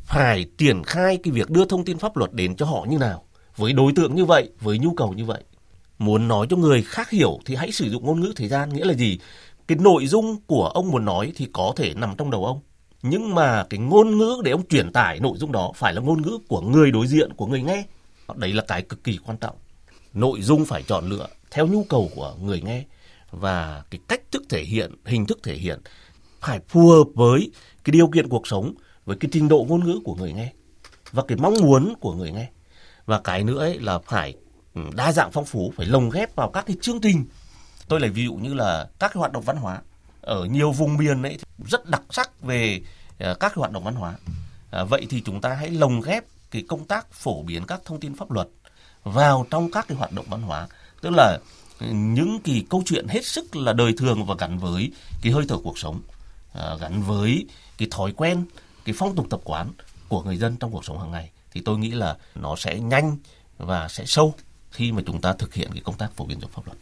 phải 0.04 0.46
triển 0.58 0.82
khai 0.82 1.18
cái 1.22 1.32
việc 1.32 1.50
đưa 1.50 1.64
thông 1.64 1.84
tin 1.84 1.98
pháp 1.98 2.16
luật 2.16 2.32
đến 2.32 2.56
cho 2.56 2.66
họ 2.66 2.84
như 2.88 2.98
nào? 2.98 3.24
Với 3.56 3.72
đối 3.72 3.92
tượng 3.96 4.14
như 4.14 4.24
vậy, 4.24 4.50
với 4.60 4.78
nhu 4.78 4.94
cầu 4.94 5.12
như 5.12 5.24
vậy. 5.24 5.44
Muốn 5.98 6.28
nói 6.28 6.46
cho 6.50 6.56
người 6.56 6.82
khác 6.82 7.10
hiểu 7.10 7.38
thì 7.46 7.54
hãy 7.54 7.72
sử 7.72 7.90
dụng 7.90 8.06
ngôn 8.06 8.20
ngữ 8.20 8.32
thời 8.36 8.48
gian, 8.48 8.74
nghĩa 8.74 8.84
là 8.84 8.94
gì? 8.94 9.18
Cái 9.68 9.78
nội 9.80 10.06
dung 10.06 10.36
của 10.46 10.68
ông 10.68 10.90
muốn 10.90 11.04
nói 11.04 11.32
thì 11.36 11.48
có 11.52 11.72
thể 11.76 11.94
nằm 11.94 12.14
trong 12.18 12.30
đầu 12.30 12.44
ông. 12.44 12.60
Nhưng 13.02 13.34
mà 13.34 13.64
cái 13.70 13.80
ngôn 13.80 14.18
ngữ 14.18 14.40
để 14.44 14.50
ông 14.50 14.66
truyền 14.66 14.92
tải 14.92 15.20
nội 15.20 15.38
dung 15.38 15.52
đó 15.52 15.72
phải 15.74 15.94
là 15.94 16.00
ngôn 16.00 16.22
ngữ 16.22 16.38
của 16.48 16.60
người 16.60 16.90
đối 16.90 17.06
diện, 17.06 17.32
của 17.32 17.46
người 17.46 17.62
nghe. 17.62 17.84
Đấy 18.34 18.52
là 18.52 18.62
cái 18.68 18.82
cực 18.82 19.04
kỳ 19.04 19.18
quan 19.26 19.38
trọng. 19.38 19.56
Nội 20.14 20.42
dung 20.42 20.64
phải 20.64 20.82
chọn 20.82 21.08
lựa 21.08 21.26
theo 21.50 21.66
nhu 21.66 21.84
cầu 21.84 22.10
của 22.14 22.36
người 22.40 22.60
nghe 22.60 22.84
và 23.30 23.84
cái 23.90 24.00
cách 24.08 24.20
thức 24.30 24.42
thể 24.48 24.62
hiện 24.62 24.94
hình 25.04 25.26
thức 25.26 25.38
thể 25.42 25.54
hiện 25.54 25.80
phải 26.40 26.60
phù 26.68 26.88
hợp 26.88 27.04
với 27.14 27.50
cái 27.84 27.92
điều 27.92 28.08
kiện 28.08 28.28
cuộc 28.28 28.46
sống 28.46 28.74
với 29.04 29.16
cái 29.16 29.28
trình 29.32 29.48
độ 29.48 29.66
ngôn 29.68 29.84
ngữ 29.84 30.00
của 30.04 30.14
người 30.14 30.32
nghe 30.32 30.52
và 31.12 31.22
cái 31.28 31.38
mong 31.38 31.54
muốn 31.60 31.94
của 32.00 32.14
người 32.14 32.32
nghe. 32.32 32.48
Và 33.06 33.20
cái 33.20 33.44
nữa 33.44 33.58
ấy 33.58 33.78
là 33.78 33.98
phải 33.98 34.34
ừ, 34.74 34.80
đa 34.94 35.12
dạng 35.12 35.32
phong 35.32 35.44
phú 35.44 35.72
phải 35.76 35.86
lồng 35.86 36.10
ghép 36.10 36.36
vào 36.36 36.50
các 36.50 36.66
cái 36.66 36.76
chương 36.80 37.00
trình. 37.00 37.26
Tôi 37.88 38.00
lấy 38.00 38.10
ví 38.10 38.24
dụ 38.24 38.34
như 38.34 38.54
là 38.54 38.88
các 38.98 39.08
cái 39.14 39.18
hoạt 39.18 39.32
động 39.32 39.42
văn 39.42 39.56
hóa. 39.56 39.80
Ở 40.20 40.44
nhiều 40.44 40.72
vùng 40.72 40.96
miền 40.96 41.22
ấy 41.22 41.38
rất 41.68 41.86
đặc 41.86 42.02
sắc 42.10 42.42
về 42.42 42.80
ờ, 43.18 43.34
các 43.34 43.48
cái 43.48 43.56
hoạt 43.56 43.72
động 43.72 43.84
văn 43.84 43.94
hóa. 43.94 44.14
À, 44.70 44.84
vậy 44.84 45.06
thì 45.10 45.22
chúng 45.24 45.40
ta 45.40 45.54
hãy 45.54 45.70
lồng 45.70 46.00
ghép 46.00 46.24
cái 46.50 46.64
công 46.68 46.84
tác 46.84 47.12
phổ 47.12 47.42
biến 47.42 47.66
các 47.66 47.80
thông 47.84 48.00
tin 48.00 48.14
pháp 48.14 48.30
luật 48.30 48.48
vào 49.04 49.46
trong 49.50 49.70
các 49.70 49.88
cái 49.88 49.98
hoạt 49.98 50.12
động 50.12 50.26
văn 50.28 50.42
hóa 50.42 50.68
tức 51.00 51.10
là 51.10 51.38
những 51.80 52.40
kỳ 52.44 52.64
câu 52.70 52.82
chuyện 52.86 53.08
hết 53.08 53.24
sức 53.24 53.56
là 53.56 53.72
đời 53.72 53.94
thường 53.96 54.26
và 54.26 54.34
gắn 54.38 54.58
với 54.58 54.92
cái 55.22 55.32
hơi 55.32 55.44
thở 55.48 55.56
cuộc 55.64 55.78
sống 55.78 56.00
à, 56.52 56.76
gắn 56.80 57.02
với 57.02 57.46
cái 57.78 57.88
thói 57.90 58.12
quen 58.12 58.44
cái 58.84 58.94
phong 58.98 59.16
tục 59.16 59.26
tập 59.30 59.40
quán 59.44 59.68
của 60.08 60.22
người 60.22 60.36
dân 60.36 60.56
trong 60.56 60.72
cuộc 60.72 60.84
sống 60.84 60.98
hàng 60.98 61.10
ngày 61.10 61.30
thì 61.52 61.62
tôi 61.64 61.78
nghĩ 61.78 61.90
là 61.90 62.16
nó 62.34 62.56
sẽ 62.56 62.80
nhanh 62.80 63.16
và 63.58 63.88
sẽ 63.88 64.04
sâu 64.06 64.34
khi 64.70 64.92
mà 64.92 65.02
chúng 65.06 65.20
ta 65.20 65.32
thực 65.32 65.54
hiện 65.54 65.70
cái 65.72 65.82
công 65.84 65.96
tác 65.96 66.16
phổ 66.16 66.24
biến 66.24 66.40
giáo 66.40 66.50
pháp 66.54 66.62
luật. 66.66 66.78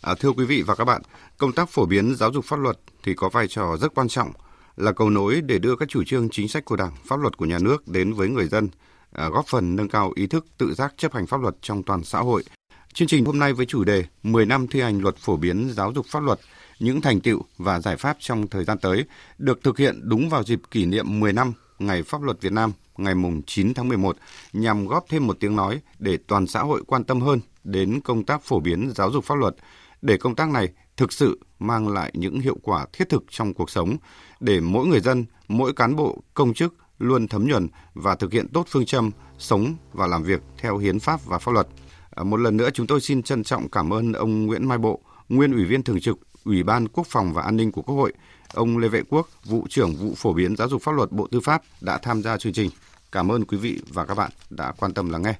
À, 0.00 0.14
thưa 0.20 0.32
quý 0.32 0.44
vị 0.44 0.62
và 0.62 0.74
các 0.74 0.84
bạn, 0.84 1.02
công 1.38 1.52
tác 1.52 1.68
phổ 1.70 1.86
biến 1.86 2.14
giáo 2.16 2.32
dục 2.32 2.44
pháp 2.44 2.58
luật 2.58 2.78
thì 3.02 3.14
có 3.14 3.28
vai 3.28 3.48
trò 3.48 3.76
rất 3.80 3.94
quan 3.94 4.08
trọng 4.08 4.32
là 4.76 4.92
cầu 4.92 5.10
nối 5.10 5.40
để 5.40 5.58
đưa 5.58 5.76
các 5.76 5.88
chủ 5.88 6.04
trương 6.04 6.28
chính 6.30 6.48
sách 6.48 6.64
của 6.64 6.76
Đảng, 6.76 6.92
pháp 7.06 7.20
luật 7.20 7.36
của 7.36 7.46
nhà 7.46 7.58
nước 7.58 7.88
đến 7.88 8.12
với 8.12 8.28
người 8.28 8.48
dân, 8.48 8.68
à, 9.12 9.28
góp 9.28 9.46
phần 9.46 9.76
nâng 9.76 9.88
cao 9.88 10.12
ý 10.14 10.26
thức 10.26 10.46
tự 10.58 10.74
giác 10.74 10.94
chấp 10.96 11.14
hành 11.14 11.26
pháp 11.26 11.40
luật 11.40 11.54
trong 11.60 11.82
toàn 11.82 12.04
xã 12.04 12.18
hội. 12.18 12.44
Chương 12.94 13.08
trình 13.08 13.24
hôm 13.24 13.38
nay 13.38 13.52
với 13.52 13.66
chủ 13.66 13.84
đề 13.84 14.04
10 14.22 14.46
năm 14.46 14.66
thi 14.66 14.80
hành 14.80 15.00
luật 15.00 15.16
phổ 15.16 15.36
biến 15.36 15.70
giáo 15.72 15.92
dục 15.92 16.06
pháp 16.08 16.22
luật, 16.22 16.40
những 16.78 17.00
thành 17.00 17.20
tựu 17.20 17.42
và 17.58 17.80
giải 17.80 17.96
pháp 17.96 18.16
trong 18.20 18.46
thời 18.48 18.64
gian 18.64 18.78
tới 18.78 19.04
được 19.38 19.62
thực 19.62 19.78
hiện 19.78 20.00
đúng 20.02 20.28
vào 20.28 20.42
dịp 20.44 20.60
kỷ 20.70 20.84
niệm 20.86 21.20
10 21.20 21.32
năm 21.32 21.52
Ngày 21.78 22.02
Pháp 22.02 22.22
luật 22.22 22.40
Việt 22.40 22.52
Nam 22.52 22.72
ngày 22.96 23.14
9 23.46 23.74
tháng 23.74 23.88
11 23.88 24.16
nhằm 24.52 24.86
góp 24.86 25.04
thêm 25.08 25.26
một 25.26 25.36
tiếng 25.40 25.56
nói 25.56 25.80
để 25.98 26.18
toàn 26.26 26.46
xã 26.46 26.60
hội 26.60 26.82
quan 26.86 27.04
tâm 27.04 27.20
hơn 27.20 27.40
đến 27.64 28.00
công 28.00 28.24
tác 28.24 28.42
phổ 28.42 28.60
biến 28.60 28.90
giáo 28.94 29.10
dục 29.10 29.24
pháp 29.24 29.34
luật, 29.34 29.54
để 30.02 30.16
công 30.16 30.34
tác 30.34 30.48
này 30.48 30.68
thực 30.96 31.12
sự 31.12 31.40
mang 31.58 31.88
lại 31.88 32.10
những 32.14 32.40
hiệu 32.40 32.56
quả 32.62 32.86
thiết 32.92 33.08
thực 33.08 33.24
trong 33.30 33.54
cuộc 33.54 33.70
sống, 33.70 33.96
để 34.40 34.60
mỗi 34.60 34.86
người 34.86 35.00
dân, 35.00 35.24
mỗi 35.48 35.72
cán 35.72 35.96
bộ, 35.96 36.18
công 36.34 36.54
chức 36.54 36.74
luôn 36.98 37.28
thấm 37.28 37.46
nhuần 37.48 37.68
và 37.94 38.14
thực 38.14 38.32
hiện 38.32 38.48
tốt 38.48 38.66
phương 38.68 38.86
châm 38.86 39.10
sống 39.38 39.74
và 39.92 40.06
làm 40.06 40.22
việc 40.22 40.40
theo 40.58 40.78
hiến 40.78 40.98
pháp 40.98 41.24
và 41.24 41.38
pháp 41.38 41.52
luật. 41.52 41.66
À, 42.14 42.24
một 42.24 42.36
lần 42.36 42.56
nữa 42.56 42.70
chúng 42.74 42.86
tôi 42.86 43.00
xin 43.00 43.22
trân 43.22 43.44
trọng 43.44 43.68
cảm 43.68 43.92
ơn 43.92 44.12
ông 44.12 44.46
Nguyễn 44.46 44.68
Mai 44.68 44.78
Bộ, 44.78 45.00
nguyên 45.28 45.52
ủy 45.52 45.64
viên 45.64 45.82
thường 45.82 46.00
trực 46.00 46.18
Ủy 46.44 46.62
ban 46.62 46.88
Quốc 46.88 47.06
phòng 47.10 47.32
và 47.32 47.42
An 47.42 47.56
ninh 47.56 47.72
của 47.72 47.82
Quốc 47.82 47.94
hội, 47.94 48.12
ông 48.54 48.78
Lê 48.78 48.88
Vệ 48.88 49.02
Quốc, 49.08 49.28
vụ 49.44 49.66
trưởng 49.68 49.94
vụ 49.94 50.14
phổ 50.16 50.32
biến 50.32 50.56
giáo 50.56 50.68
dục 50.68 50.82
pháp 50.82 50.92
luật 50.92 51.12
Bộ 51.12 51.26
Tư 51.26 51.40
pháp 51.40 51.62
đã 51.80 51.98
tham 51.98 52.22
gia 52.22 52.38
chương 52.38 52.52
trình. 52.52 52.70
Cảm 53.12 53.32
ơn 53.32 53.44
quý 53.44 53.58
vị 53.58 53.80
và 53.88 54.04
các 54.04 54.14
bạn 54.14 54.30
đã 54.50 54.72
quan 54.78 54.94
tâm 54.94 55.10
lắng 55.10 55.22
nghe. 55.22 55.34